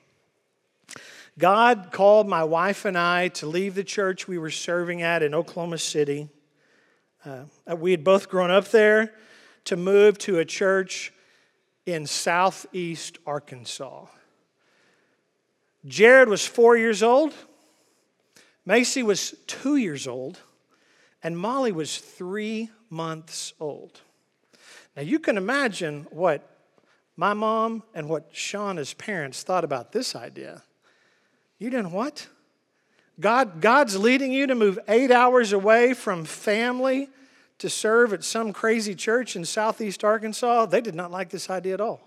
God 1.38 1.88
called 1.92 2.29
my 2.29 2.44
wife 2.44 2.85
and 2.85 2.98
I 2.98 3.29
to 3.29 3.46
leave 3.46 3.74
the 3.74 3.85
church 3.85 4.27
we 4.27 4.38
were 4.38 4.51
serving 4.51 5.03
at 5.03 5.22
in 5.22 5.35
Oklahoma 5.35 5.79
City. 5.79 6.29
Uh, 7.24 7.44
we 7.77 7.92
had 7.92 8.03
both 8.03 8.29
grown 8.29 8.51
up 8.51 8.68
there 8.68 9.14
to 9.64 9.77
move 9.77 10.18
to 10.18 10.38
a 10.38 10.44
church 10.44 11.12
in 11.87 12.07
southeast 12.07 13.18
Arkansas. 13.27 14.07
Jared 15.87 16.29
was 16.29 16.46
four 16.46 16.77
years 16.77 17.03
old, 17.03 17.33
Macy 18.66 19.03
was 19.03 19.35
two 19.46 19.77
years 19.77 20.07
old, 20.07 20.40
and 21.23 21.37
Molly 21.37 21.73
was 21.73 21.99
three 21.99 22.71
months 22.91 23.53
old. 23.61 24.01
Now 24.97 25.03
you 25.03 25.19
can 25.19 25.37
imagine 25.37 26.07
what 26.11 26.49
my 27.17 27.35
mom 27.35 27.83
and 27.95 28.09
what 28.09 28.33
Shauna's 28.33 28.95
parents 28.95 29.43
thought 29.43 29.65
about 29.65 29.93
this 29.93 30.15
idea. 30.15 30.63
You 31.59 31.71
didn't 31.71 31.93
what? 31.93 32.29
God, 33.21 33.61
God's 33.61 33.99
leading 33.99 34.33
you 34.33 34.47
to 34.47 34.55
move 34.55 34.79
eight 34.87 35.11
hours 35.11 35.53
away 35.53 35.95
from 35.95 36.25
family 36.25 37.09
to 37.59 37.69
serve 37.69 38.13
at 38.13 38.23
some 38.23 38.53
crazy 38.53 38.95
church 38.95 39.35
in 39.35 39.45
southeast 39.45 40.05
Arkansas. 40.05 40.67
They 40.67 40.81
did 40.81 40.95
not 40.95 41.11
like 41.11 41.31
this 41.31 41.51
idea 41.51 41.75
at 41.75 41.81
all. 41.81 42.01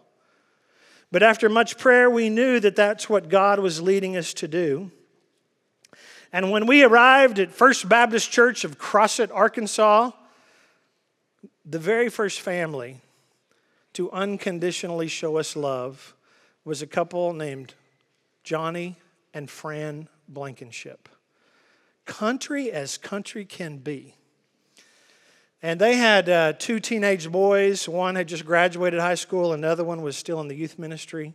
But 1.12 1.24
after 1.24 1.50
much 1.50 1.78
prayer, 1.78 2.10
we 2.10 2.30
knew 2.30 2.62
that 2.62 2.78
that's 2.78 3.10
what 3.10 3.28
God 3.28 3.60
was 3.60 3.82
leading 3.82 4.15
us 4.15 4.34
to 4.36 4.47
do. 4.47 4.91
And 6.33 6.49
when 6.49 6.65
we 6.65 6.83
arrived 6.83 7.39
at 7.39 7.51
First 7.51 7.89
Baptist 7.89 8.31
Church 8.31 8.63
of 8.63 8.77
Crossett, 8.77 9.31
Arkansas, 9.31 10.11
the 11.65 11.79
very 11.79 12.09
first 12.09 12.39
family 12.39 13.01
to 13.93 14.09
unconditionally 14.11 15.07
show 15.07 15.37
us 15.37 15.55
love 15.55 16.15
was 16.63 16.81
a 16.81 16.87
couple 16.87 17.33
named 17.33 17.73
Johnny 18.43 18.95
and 19.33 19.49
Fran 19.49 20.07
Blankenship. 20.27 21.09
Country 22.05 22.71
as 22.71 22.97
country 22.97 23.43
can 23.43 23.77
be. 23.77 24.15
And 25.61 25.79
they 25.79 25.95
had 25.95 26.29
uh, 26.29 26.53
two 26.53 26.79
teenage 26.79 27.29
boys. 27.29 27.87
One 27.87 28.15
had 28.15 28.27
just 28.27 28.45
graduated 28.45 28.99
high 28.99 29.15
school, 29.15 29.53
another 29.53 29.83
one 29.83 30.01
was 30.01 30.17
still 30.17 30.39
in 30.39 30.47
the 30.47 30.55
youth 30.55 30.79
ministry. 30.79 31.33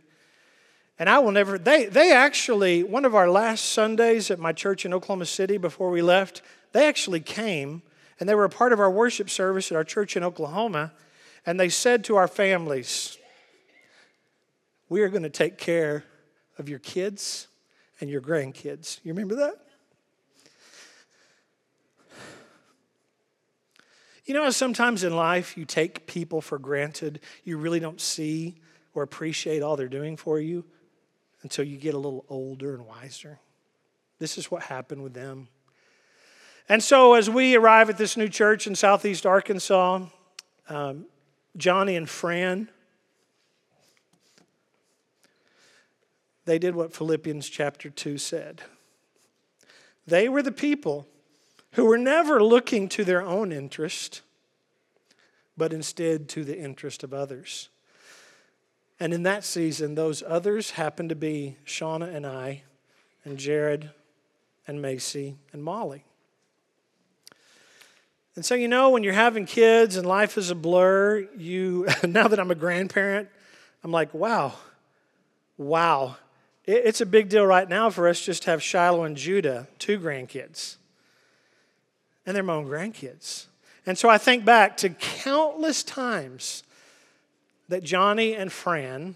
And 0.99 1.09
I 1.09 1.19
will 1.19 1.31
never, 1.31 1.59
they, 1.59 1.85
they 1.85 2.11
actually, 2.11 2.83
one 2.83 3.05
of 3.05 3.13
our 3.13 3.29
last 3.29 3.65
Sundays 3.65 4.31
at 4.31 4.39
my 4.39 4.51
church 4.51 4.83
in 4.83 4.93
Oklahoma 4.93 5.25
City 5.25 5.57
before 5.57 5.91
we 5.91 6.01
left, 6.01 6.41
they 6.71 6.87
actually 6.87 7.19
came 7.19 7.83
and 8.19 8.27
they 8.27 8.33
were 8.33 8.45
a 8.45 8.49
part 8.49 8.73
of 8.73 8.79
our 8.79 8.89
worship 8.89 9.29
service 9.29 9.71
at 9.71 9.75
our 9.75 9.83
church 9.83 10.17
in 10.17 10.23
Oklahoma. 10.23 10.91
And 11.45 11.59
they 11.59 11.69
said 11.69 12.03
to 12.05 12.15
our 12.15 12.27
families, 12.27 13.17
We 14.89 15.01
are 15.01 15.09
going 15.09 15.23
to 15.23 15.29
take 15.29 15.59
care 15.59 16.03
of 16.57 16.67
your 16.67 16.79
kids 16.79 17.47
and 18.01 18.09
your 18.09 18.21
grandkids. 18.21 18.99
You 19.03 19.13
remember 19.13 19.35
that? 19.35 19.55
You 24.25 24.33
know, 24.33 24.49
sometimes 24.49 25.03
in 25.03 25.15
life 25.15 25.55
you 25.55 25.63
take 25.63 26.07
people 26.07 26.41
for 26.41 26.57
granted. 26.57 27.21
You 27.43 27.57
really 27.57 27.79
don't 27.79 28.01
see 28.01 28.55
or 28.95 29.03
appreciate 29.03 29.61
all 29.61 29.77
they're 29.77 29.87
doing 29.87 30.17
for 30.17 30.39
you 30.39 30.65
until 31.43 31.65
you 31.65 31.77
get 31.77 31.93
a 31.93 31.97
little 31.97 32.25
older 32.29 32.73
and 32.75 32.85
wiser. 32.85 33.39
This 34.19 34.37
is 34.37 34.49
what 34.49 34.63
happened 34.63 35.03
with 35.03 35.13
them. 35.13 35.47
And 36.69 36.83
so, 36.83 37.13
as 37.13 37.29
we 37.29 37.55
arrive 37.55 37.89
at 37.89 37.97
this 37.97 38.17
new 38.17 38.27
church 38.27 38.67
in 38.67 38.75
southeast 38.75 39.25
Arkansas, 39.25 40.05
um, 40.67 41.05
Johnny 41.55 41.95
and 41.95 42.09
Fran, 42.09 42.69
they 46.45 46.59
did 46.59 46.75
what 46.75 46.93
Philippians 46.93 47.47
chapter 47.47 47.89
2 47.89 48.17
said. 48.17 48.63
They 50.05 50.27
were 50.29 50.41
the 50.41 50.51
people 50.51 51.07
who 51.73 51.85
were 51.85 51.97
never 51.97 52.41
looking 52.43 52.89
to 52.89 53.03
their 53.03 53.21
own 53.21 53.51
interest, 53.51 54.21
but 55.55 55.73
instead 55.73 56.27
to 56.29 56.43
the 56.43 56.57
interest 56.57 57.03
of 57.03 57.13
others. 57.13 57.69
And 58.99 59.13
in 59.13 59.23
that 59.23 59.43
season, 59.43 59.95
those 59.95 60.23
others 60.25 60.71
happened 60.71 61.09
to 61.09 61.15
be 61.15 61.57
Shauna 61.65 62.13
and 62.13 62.25
I, 62.25 62.63
and 63.23 63.37
Jared, 63.37 63.91
and 64.67 64.81
Macy, 64.81 65.35
and 65.53 65.63
Molly. 65.63 66.03
And 68.35 68.45
so, 68.45 68.53
you 68.53 68.67
know, 68.67 68.91
when 68.91 69.03
you're 69.03 69.13
having 69.13 69.45
kids 69.45 69.95
and 69.95 70.07
life 70.07 70.37
is 70.37 70.51
a 70.51 70.55
blur, 70.55 71.27
you, 71.35 71.87
now 72.07 72.27
that 72.27 72.39
I'm 72.39 72.51
a 72.51 72.55
grandparent, 72.55 73.29
I'm 73.83 73.91
like, 73.91 74.13
wow, 74.13 74.53
wow. 75.57 76.17
It's 76.65 77.01
a 77.01 77.05
big 77.05 77.29
deal 77.29 77.45
right 77.45 77.67
now 77.67 77.89
for 77.89 78.07
us 78.07 78.19
just 78.19 78.43
to 78.43 78.51
have 78.51 78.61
Shiloh 78.61 79.05
and 79.05 79.15
Judah, 79.15 79.67
two 79.79 79.99
grandkids. 79.99 80.75
And 82.25 82.35
they're 82.35 82.43
my 82.43 82.53
own 82.53 82.67
grandkids. 82.67 83.45
And 83.85 83.97
so 83.97 84.09
I 84.09 84.17
think 84.17 84.43
back 84.43 84.75
to 84.77 84.89
countless 84.89 85.81
times 85.81 86.63
that 87.69 87.83
Johnny 87.83 88.35
and 88.35 88.51
Fran 88.51 89.15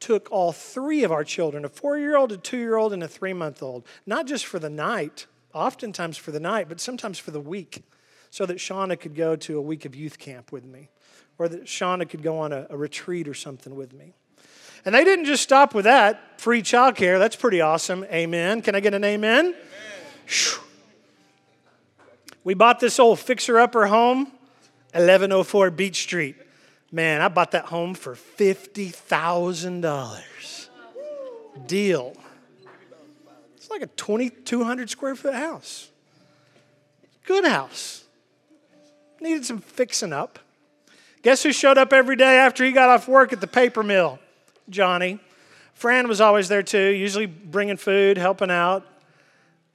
took 0.00 0.30
all 0.32 0.52
three 0.52 1.04
of 1.04 1.12
our 1.12 1.22
children 1.22 1.64
a 1.64 1.68
four 1.68 1.96
year 1.96 2.16
old, 2.16 2.32
a 2.32 2.36
two 2.36 2.58
year 2.58 2.76
old, 2.76 2.92
and 2.92 3.02
a 3.02 3.08
three 3.08 3.32
month 3.32 3.62
old, 3.62 3.86
not 4.04 4.26
just 4.26 4.44
for 4.44 4.58
the 4.58 4.70
night, 4.70 5.26
oftentimes 5.54 6.16
for 6.16 6.32
the 6.32 6.40
night, 6.40 6.68
but 6.68 6.80
sometimes 6.80 7.18
for 7.18 7.30
the 7.30 7.40
week, 7.40 7.84
so 8.30 8.44
that 8.46 8.58
Shauna 8.58 8.98
could 8.98 9.14
go 9.14 9.36
to 9.36 9.58
a 9.58 9.62
week 9.62 9.84
of 9.84 9.94
youth 9.94 10.18
camp 10.18 10.50
with 10.50 10.64
me, 10.64 10.88
or 11.38 11.48
that 11.48 11.64
Shauna 11.64 12.08
could 12.08 12.22
go 12.22 12.38
on 12.38 12.52
a, 12.52 12.66
a 12.70 12.76
retreat 12.76 13.28
or 13.28 13.34
something 13.34 13.76
with 13.76 13.92
me. 13.92 14.14
And 14.84 14.94
they 14.94 15.04
didn't 15.04 15.26
just 15.26 15.44
stop 15.44 15.74
with 15.74 15.84
that 15.84 16.40
free 16.40 16.62
childcare. 16.62 17.20
That's 17.20 17.36
pretty 17.36 17.60
awesome. 17.60 18.04
Amen. 18.04 18.62
Can 18.62 18.74
I 18.74 18.80
get 18.80 18.94
an 18.94 19.04
amen? 19.04 19.46
amen. 19.46 19.54
We 22.42 22.54
bought 22.54 22.80
this 22.80 22.98
old 22.98 23.20
fixer 23.20 23.60
upper 23.60 23.86
home, 23.86 24.24
1104 24.94 25.70
Beach 25.70 26.02
Street. 26.02 26.34
Man, 26.94 27.22
I 27.22 27.28
bought 27.28 27.52
that 27.52 27.64
home 27.64 27.94
for 27.94 28.14
$50,000. 28.14 30.68
Deal. 31.66 32.14
It's 33.56 33.70
like 33.70 33.80
a 33.80 33.86
2,200 33.86 34.90
square 34.90 35.16
foot 35.16 35.34
house. 35.34 35.88
Good 37.24 37.46
house. 37.46 38.04
Needed 39.20 39.46
some 39.46 39.60
fixing 39.60 40.12
up. 40.12 40.38
Guess 41.22 41.44
who 41.44 41.52
showed 41.52 41.78
up 41.78 41.94
every 41.94 42.16
day 42.16 42.36
after 42.36 42.62
he 42.64 42.72
got 42.72 42.90
off 42.90 43.08
work 43.08 43.32
at 43.32 43.40
the 43.40 43.46
paper 43.46 43.82
mill? 43.82 44.18
Johnny. 44.68 45.18
Fran 45.72 46.08
was 46.08 46.20
always 46.20 46.48
there 46.48 46.62
too, 46.62 46.90
usually 46.90 47.24
bringing 47.26 47.78
food, 47.78 48.18
helping 48.18 48.50
out. 48.50 48.86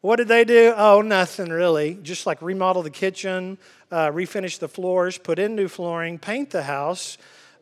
What 0.02 0.18
did 0.18 0.28
they 0.28 0.44
do? 0.44 0.74
Oh, 0.76 1.02
nothing 1.02 1.50
really. 1.50 1.96
Just 1.96 2.26
like 2.26 2.42
remodel 2.42 2.84
the 2.84 2.90
kitchen, 2.90 3.58
uh, 3.92 4.10
refinish 4.10 4.60
the 4.60 4.68
floors, 4.68 5.18
put 5.18 5.40
in 5.40 5.56
new 5.56 5.68
flooring, 5.68 6.20
paint 6.20 6.52
the 6.52 6.64
house, 6.64 7.18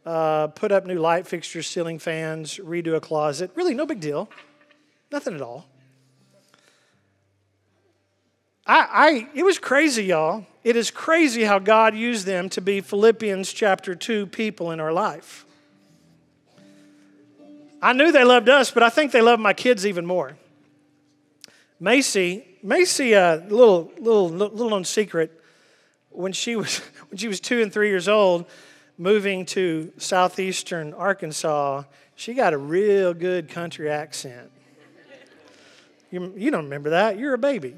uh, 0.06 0.48
put 0.48 0.72
up 0.72 0.86
new 0.86 1.00
light 1.00 1.26
fixtures, 1.26 1.66
ceiling 1.68 1.98
fans, 1.98 2.58
redo 2.58 2.96
a 2.96 3.00
closet. 3.00 3.52
Really, 3.56 3.74
no 3.74 3.86
big 3.86 4.00
deal. 4.00 4.30
Nothing 5.12 5.36
at 5.36 5.42
all. 5.42 5.66
I, 8.68 8.88
I, 8.92 9.30
it 9.34 9.44
was 9.44 9.60
crazy, 9.60 10.06
y'all. 10.06 10.46
It 10.64 10.76
is 10.76 10.90
crazy 10.92 11.44
how 11.44 11.60
God 11.60 11.96
used 11.96 12.26
them 12.26 12.50
to 12.50 12.62
be 12.62 12.82
Philippians 12.82 13.54
chapter 13.54 13.96
2 13.96 14.28
people 14.28 14.72
in 14.72 14.80
our 14.80 14.92
life. 14.92 15.46
I 17.82 17.94
knew 17.94 18.12
they 18.12 18.24
loved 18.24 18.50
us, 18.50 18.72
but 18.72 18.82
I 18.82 18.90
think 18.90 19.12
they 19.12 19.22
loved 19.22 19.42
my 19.42 19.54
kids 19.54 19.86
even 19.86 20.06
more. 20.06 20.36
Macy, 21.80 22.46
Macy, 22.64 23.14
a 23.14 23.34
uh, 23.34 23.36
little, 23.48 23.92
little, 24.00 24.30
little 24.30 24.70
known 24.70 24.86
secret, 24.86 25.42
when 26.10 26.32
she 26.32 26.56
was 26.56 26.78
when 27.10 27.18
she 27.18 27.28
was 27.28 27.40
two 27.40 27.62
and 27.62 27.72
three 27.72 27.90
years 27.90 28.08
old, 28.08 28.46
moving 28.98 29.46
to 29.46 29.92
southeastern 29.98 30.94
Arkansas, 30.94 31.84
she 32.16 32.34
got 32.34 32.54
a 32.54 32.58
real 32.58 33.14
good 33.14 33.50
country 33.50 33.90
accent. 33.90 34.52
You, 36.12 36.34
you 36.38 36.50
don't 36.50 36.66
remember 36.66 36.92
that? 36.92 37.20
You're 37.20 37.34
a 37.34 37.38
baby. 37.38 37.76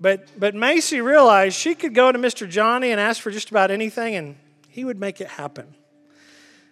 But, 0.00 0.28
but 0.38 0.54
Macy 0.54 1.00
realized 1.00 1.56
she 1.56 1.74
could 1.74 1.94
go 1.94 2.10
to 2.10 2.18
Mr. 2.18 2.48
Johnny 2.48 2.90
and 2.90 2.98
ask 2.98 3.20
for 3.20 3.30
just 3.30 3.50
about 3.50 3.70
anything, 3.70 4.16
and 4.16 4.36
he 4.68 4.84
would 4.84 4.98
make 4.98 5.20
it 5.20 5.28
happen. 5.28 5.74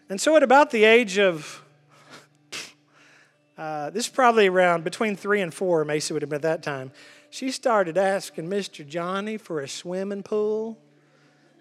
And 0.08 0.18
so, 0.18 0.34
at 0.36 0.42
about 0.42 0.70
the 0.70 0.84
age 0.84 1.18
of, 1.18 1.62
uh, 3.58 3.90
this 3.90 4.06
is 4.06 4.10
probably 4.10 4.46
around 4.46 4.84
between 4.84 5.16
three 5.16 5.40
and 5.40 5.52
four, 5.52 5.84
Macy 5.84 6.14
would 6.14 6.22
have 6.22 6.30
been 6.30 6.36
at 6.36 6.42
that 6.42 6.62
time, 6.62 6.92
she 7.28 7.50
started 7.50 7.98
asking 7.98 8.48
Mr. 8.48 8.86
Johnny 8.86 9.36
for 9.36 9.60
a 9.60 9.68
swimming 9.68 10.22
pool. 10.22 10.78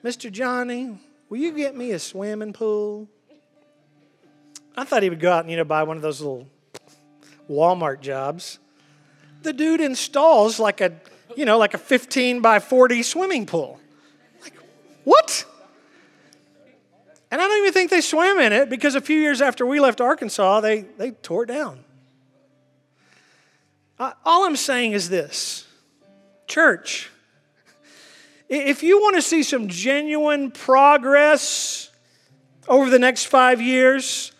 Mr. 0.03 0.31
Johnny, 0.31 0.99
will 1.27 1.39
you 1.39 1.51
get 1.51 1.75
me 1.75 1.91
a 1.91 1.99
swimming 1.99 2.53
pool? 2.53 3.07
I 4.77 4.83
thought 4.83 5.01
he 5.01 5.09
would 5.09 5.19
go 5.19 5.31
out 5.31 5.41
and, 5.41 5.51
you 5.51 5.57
know, 5.57 5.63
buy 5.63 5.83
one 5.83 5.97
of 5.97 6.03
those 6.03 6.21
little 6.21 6.47
Walmart 7.49 8.01
jobs. 8.01 8.59
The 9.41 9.51
dude 9.51 9.81
installs 9.81 10.59
like 10.59 10.81
a, 10.81 10.93
you 11.35 11.45
know, 11.45 11.57
like 11.57 11.73
a 11.73 11.79
15 11.79 12.41
by 12.41 12.59
40 12.59 13.01
swimming 13.01 13.47
pool. 13.47 13.79
Like, 14.43 14.53
what? 15.03 15.45
And 17.31 17.41
I 17.41 17.47
don't 17.47 17.57
even 17.59 17.73
think 17.73 17.89
they 17.89 18.01
swam 18.01 18.39
in 18.39 18.53
it 18.53 18.69
because 18.69 18.93
a 18.93 19.01
few 19.01 19.19
years 19.19 19.41
after 19.41 19.65
we 19.65 19.79
left 19.79 19.99
Arkansas, 19.99 20.61
they, 20.61 20.81
they 20.81 21.11
tore 21.11 21.43
it 21.43 21.47
down. 21.47 21.83
All 23.99 24.45
I'm 24.45 24.55
saying 24.55 24.91
is 24.91 25.09
this 25.09 25.65
church, 26.45 27.09
if 28.47 28.83
you 28.83 28.99
want 29.01 29.15
to 29.15 29.21
see 29.21 29.43
some 29.43 29.67
genuine 29.67 30.51
progress 30.51 31.89
over 32.67 32.89
the 32.89 32.99
next 32.99 33.25
five 33.25 33.59
years, 33.59 34.31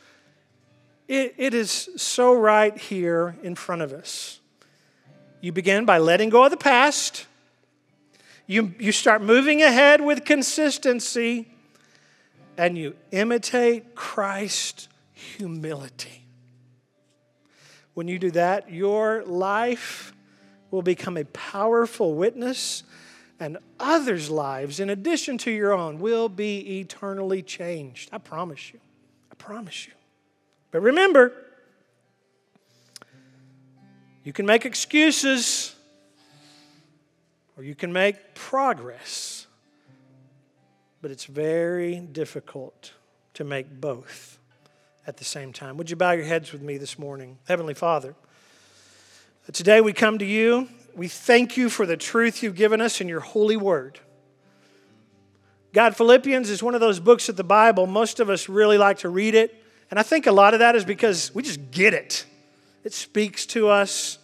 it, 1.08 1.36
it 1.38 1.54
is 1.54 1.90
so 1.96 2.34
right 2.34 2.78
here 2.78 3.36
in 3.42 3.56
front 3.56 3.82
of 3.82 3.94
us. 3.94 4.40
You 5.42 5.52
begin 5.52 5.86
by 5.86 5.98
letting 5.98 6.30
go 6.30 6.46
of 6.46 6.52
the 6.52 6.58
past. 6.58 7.26
You, 8.46 8.74
you 8.80 8.92
start 8.92 9.22
moving 9.22 9.62
ahead 9.62 10.02
with 10.02 10.24
consistency, 10.24 11.48
and 12.58 12.78
you 12.78 12.96
imitate 13.12 13.96
Christ's 13.96 14.88
humility. 15.14 16.27
When 17.98 18.08
you 18.08 18.20
do 18.20 18.30
that, 18.30 18.72
your 18.72 19.24
life 19.24 20.14
will 20.70 20.84
become 20.84 21.18
a 21.18 21.26
powerful 21.26 22.14
witness, 22.14 22.84
and 23.40 23.58
others' 23.80 24.30
lives, 24.30 24.80
in 24.80 24.92
addition 24.92 25.40
to 25.40 25.50
your 25.50 25.74
own, 25.74 25.98
will 25.98 26.30
be 26.30 26.80
eternally 26.80 27.42
changed. 27.42 28.10
I 28.14 28.20
promise 28.20 28.72
you. 28.72 28.80
I 29.32 29.36
promise 29.40 29.88
you. 29.88 29.94
But 30.70 30.82
remember, 30.82 31.34
you 34.24 34.32
can 34.32 34.46
make 34.46 34.64
excuses 34.64 35.74
or 37.58 37.64
you 37.64 37.74
can 37.74 37.92
make 37.92 38.36
progress, 38.36 39.48
but 41.02 41.10
it's 41.10 41.26
very 41.26 41.96
difficult 41.96 42.94
to 43.34 43.44
make 43.44 43.82
both 43.82 44.37
at 45.08 45.16
the 45.16 45.24
same 45.24 45.54
time. 45.54 45.78
Would 45.78 45.90
you 45.90 45.96
bow 45.96 46.12
your 46.12 46.26
heads 46.26 46.52
with 46.52 46.62
me 46.62 46.78
this 46.78 47.00
morning? 47.00 47.40
Heavenly 47.48 47.74
Father, 47.74 48.14
today 49.54 49.80
we 49.80 49.94
come 49.94 50.18
to 50.18 50.26
you. 50.26 50.68
We 50.94 51.08
thank 51.08 51.56
you 51.56 51.70
for 51.70 51.86
the 51.86 51.96
truth 51.96 52.44
you've 52.44 52.56
given 52.56 52.82
us 52.82 53.00
in 53.00 53.08
your 53.08 53.22
holy 53.22 53.56
word. 53.56 54.00
God, 55.74 55.96
Philippians 55.96 56.50
is 56.50 56.62
one 56.62 56.76
of 56.76 56.82
those 56.82 57.00
books 57.00 57.30
of 57.30 57.38
the 57.38 57.44
Bible. 57.44 57.88
Most 57.88 58.20
of 58.20 58.30
us 58.30 58.50
really 58.50 58.78
like 58.78 59.00
to 59.00 59.10
read 59.10 59.34
it. 59.34 59.64
And 59.90 59.98
I 59.98 60.04
think 60.04 60.28
a 60.28 60.32
lot 60.32 60.54
of 60.54 60.60
that 60.60 60.76
is 60.76 60.84
because 60.84 61.34
we 61.34 61.42
just 61.42 61.72
get 61.72 61.94
it. 61.94 62.26
It 62.84 62.94
speaks 62.94 63.46
to 63.48 63.70
us 63.70 64.18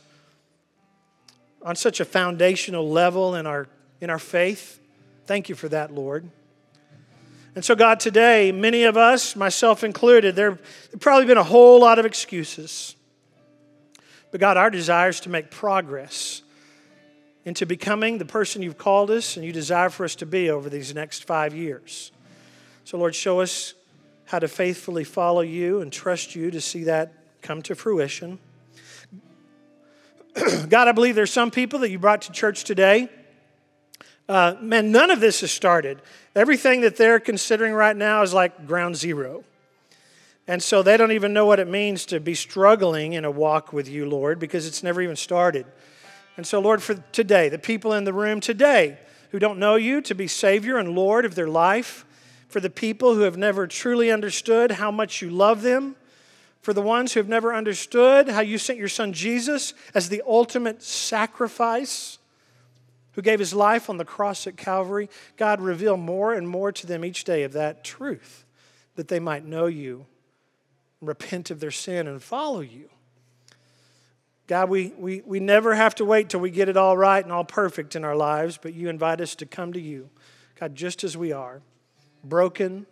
on 1.61 1.77
such 1.77 2.01
a 2.01 2.05
foundational 2.05 2.89
level 2.89 3.35
in 3.35 3.47
our, 3.47 3.67
in 4.01 4.09
our 4.09 4.19
faith. 4.19 4.79
Thank 5.25 5.47
you 5.47 5.55
for 5.55 5.69
that, 5.69 5.93
Lord. 5.93 6.29
And 7.55 7.63
so, 7.63 7.75
God, 7.75 7.99
today, 7.99 8.51
many 8.51 8.83
of 8.83 8.97
us, 8.97 9.35
myself 9.35 9.83
included, 9.83 10.35
there 10.35 10.51
have 10.51 10.99
probably 10.99 11.27
been 11.27 11.37
a 11.37 11.43
whole 11.43 11.79
lot 11.79 11.99
of 11.99 12.05
excuses. 12.05 12.95
But, 14.31 14.39
God, 14.39 14.57
our 14.57 14.71
desire 14.71 15.09
is 15.09 15.19
to 15.21 15.29
make 15.29 15.51
progress 15.51 16.41
into 17.45 17.65
becoming 17.65 18.17
the 18.17 18.25
person 18.25 18.63
you've 18.63 18.77
called 18.79 19.11
us 19.11 19.37
and 19.37 19.45
you 19.45 19.51
desire 19.51 19.89
for 19.89 20.03
us 20.03 20.15
to 20.15 20.25
be 20.25 20.49
over 20.49 20.67
these 20.67 20.95
next 20.95 21.25
five 21.25 21.53
years. 21.53 22.11
So, 22.85 22.97
Lord, 22.97 23.13
show 23.13 23.41
us 23.41 23.75
how 24.25 24.39
to 24.39 24.47
faithfully 24.47 25.03
follow 25.03 25.41
you 25.41 25.81
and 25.81 25.91
trust 25.91 26.35
you 26.35 26.49
to 26.49 26.59
see 26.59 26.85
that 26.85 27.13
come 27.43 27.61
to 27.63 27.75
fruition. 27.75 28.39
God, 30.69 30.87
I 30.87 30.91
believe 30.91 31.13
there's 31.13 31.31
some 31.31 31.51
people 31.51 31.79
that 31.79 31.91
you 31.91 31.99
brought 31.99 32.23
to 32.23 32.31
church 32.31 32.63
today. 32.63 33.09
Uh, 34.27 34.55
man, 34.61 34.91
none 34.91 35.11
of 35.11 35.19
this 35.19 35.41
has 35.41 35.51
started. 35.51 36.01
Everything 36.35 36.81
that 36.81 36.97
they're 36.97 37.19
considering 37.19 37.73
right 37.73 37.95
now 37.95 38.23
is 38.23 38.33
like 38.33 38.65
ground 38.65 38.95
zero. 38.95 39.43
And 40.47 40.61
so 40.61 40.83
they 40.83 40.97
don't 40.97 41.11
even 41.11 41.31
know 41.31 41.45
what 41.45 41.59
it 41.59 41.67
means 41.67 42.05
to 42.07 42.19
be 42.19 42.35
struggling 42.35 43.13
in 43.13 43.23
a 43.23 43.31
walk 43.31 43.71
with 43.71 43.87
you, 43.87 44.09
Lord, 44.09 44.39
because 44.39 44.67
it's 44.67 44.83
never 44.83 45.01
even 45.01 45.15
started. 45.15 45.65
And 46.35 46.45
so, 46.45 46.59
Lord, 46.59 46.81
for 46.81 46.95
today, 47.11 47.49
the 47.49 47.59
people 47.59 47.93
in 47.93 48.03
the 48.03 48.13
room 48.13 48.39
today 48.39 48.97
who 49.31 49.39
don't 49.39 49.59
know 49.59 49.75
you 49.75 50.01
to 50.01 50.15
be 50.15 50.27
Savior 50.27 50.77
and 50.77 50.95
Lord 50.95 51.25
of 51.25 51.35
their 51.35 51.47
life, 51.47 52.05
for 52.49 52.59
the 52.59 52.69
people 52.69 53.15
who 53.15 53.21
have 53.21 53.37
never 53.37 53.67
truly 53.67 54.11
understood 54.11 54.71
how 54.71 54.91
much 54.91 55.21
you 55.21 55.29
love 55.29 55.61
them, 55.61 55.95
for 56.61 56.73
the 56.73 56.81
ones 56.81 57.13
who 57.13 57.19
have 57.19 57.29
never 57.29 57.53
understood 57.53 58.29
how 58.29 58.41
you 58.41 58.57
sent 58.57 58.79
your 58.79 58.87
son 58.87 59.13
Jesus 59.13 59.73
as 59.93 60.09
the 60.09 60.21
ultimate 60.25 60.83
sacrifice, 60.83 62.17
who 63.13 63.21
gave 63.21 63.39
his 63.39 63.53
life 63.53 63.89
on 63.89 63.97
the 63.97 64.05
cross 64.05 64.45
at 64.47 64.57
Calvary, 64.57 65.09
God, 65.37 65.61
reveal 65.61 65.97
more 65.97 66.33
and 66.33 66.47
more 66.47 66.71
to 66.71 66.87
them 66.87 67.05
each 67.05 67.23
day 67.23 67.43
of 67.43 67.53
that 67.53 67.83
truth, 67.83 68.45
that 68.95 69.07
they 69.07 69.19
might 69.19 69.45
know 69.45 69.65
you, 69.65 70.05
repent 71.01 71.51
of 71.51 71.59
their 71.59 71.71
sin, 71.71 72.07
and 72.07 72.21
follow 72.21 72.61
you. 72.61 72.89
God, 74.47 74.69
we, 74.69 74.93
we, 74.97 75.21
we 75.25 75.39
never 75.39 75.73
have 75.73 75.95
to 75.95 76.05
wait 76.05 76.29
till 76.29 76.39
we 76.39 76.51
get 76.51 76.69
it 76.69 76.75
all 76.75 76.97
right 76.97 77.23
and 77.23 77.31
all 77.31 77.45
perfect 77.45 77.95
in 77.95 78.03
our 78.03 78.15
lives, 78.15 78.59
but 78.61 78.73
you 78.73 78.89
invite 78.89 79.21
us 79.21 79.35
to 79.35 79.45
come 79.45 79.73
to 79.73 79.79
you, 79.79 80.09
God, 80.59 80.75
just 80.75 81.03
as 81.03 81.15
we 81.15 81.31
are 81.31 81.61
broken, 82.23 82.85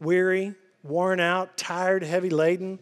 weary, 0.00 0.54
worn 0.82 1.20
out, 1.20 1.56
tired, 1.56 2.02
heavy 2.02 2.30
laden. 2.30 2.78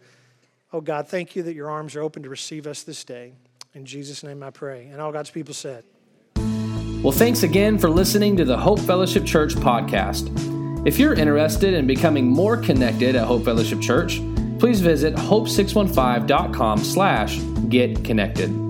Oh, 0.72 0.80
God, 0.80 1.08
thank 1.08 1.36
you 1.36 1.42
that 1.44 1.54
your 1.54 1.70
arms 1.70 1.96
are 1.96 2.02
open 2.02 2.22
to 2.22 2.28
receive 2.28 2.66
us 2.66 2.82
this 2.82 3.04
day. 3.04 3.32
In 3.74 3.84
Jesus' 3.84 4.22
name 4.22 4.42
I 4.42 4.50
pray. 4.50 4.86
And 4.86 5.00
all 5.00 5.12
God's 5.12 5.30
people 5.30 5.54
said, 5.54 5.84
Well, 7.06 7.16
thanks 7.16 7.44
again 7.44 7.78
for 7.78 7.88
listening 7.88 8.36
to 8.38 8.44
the 8.44 8.58
Hope 8.58 8.80
Fellowship 8.80 9.24
Church 9.24 9.54
podcast. 9.54 10.26
If 10.84 10.98
you're 10.98 11.14
interested 11.14 11.72
in 11.72 11.86
becoming 11.86 12.26
more 12.26 12.56
connected 12.56 13.14
at 13.14 13.24
Hope 13.28 13.44
Fellowship 13.44 13.80
Church, 13.80 14.20
please 14.58 14.80
visit 14.80 15.14
hope615.com 15.14 16.78
slash 16.78 17.38
get 17.68 18.02
connected. 18.02 18.65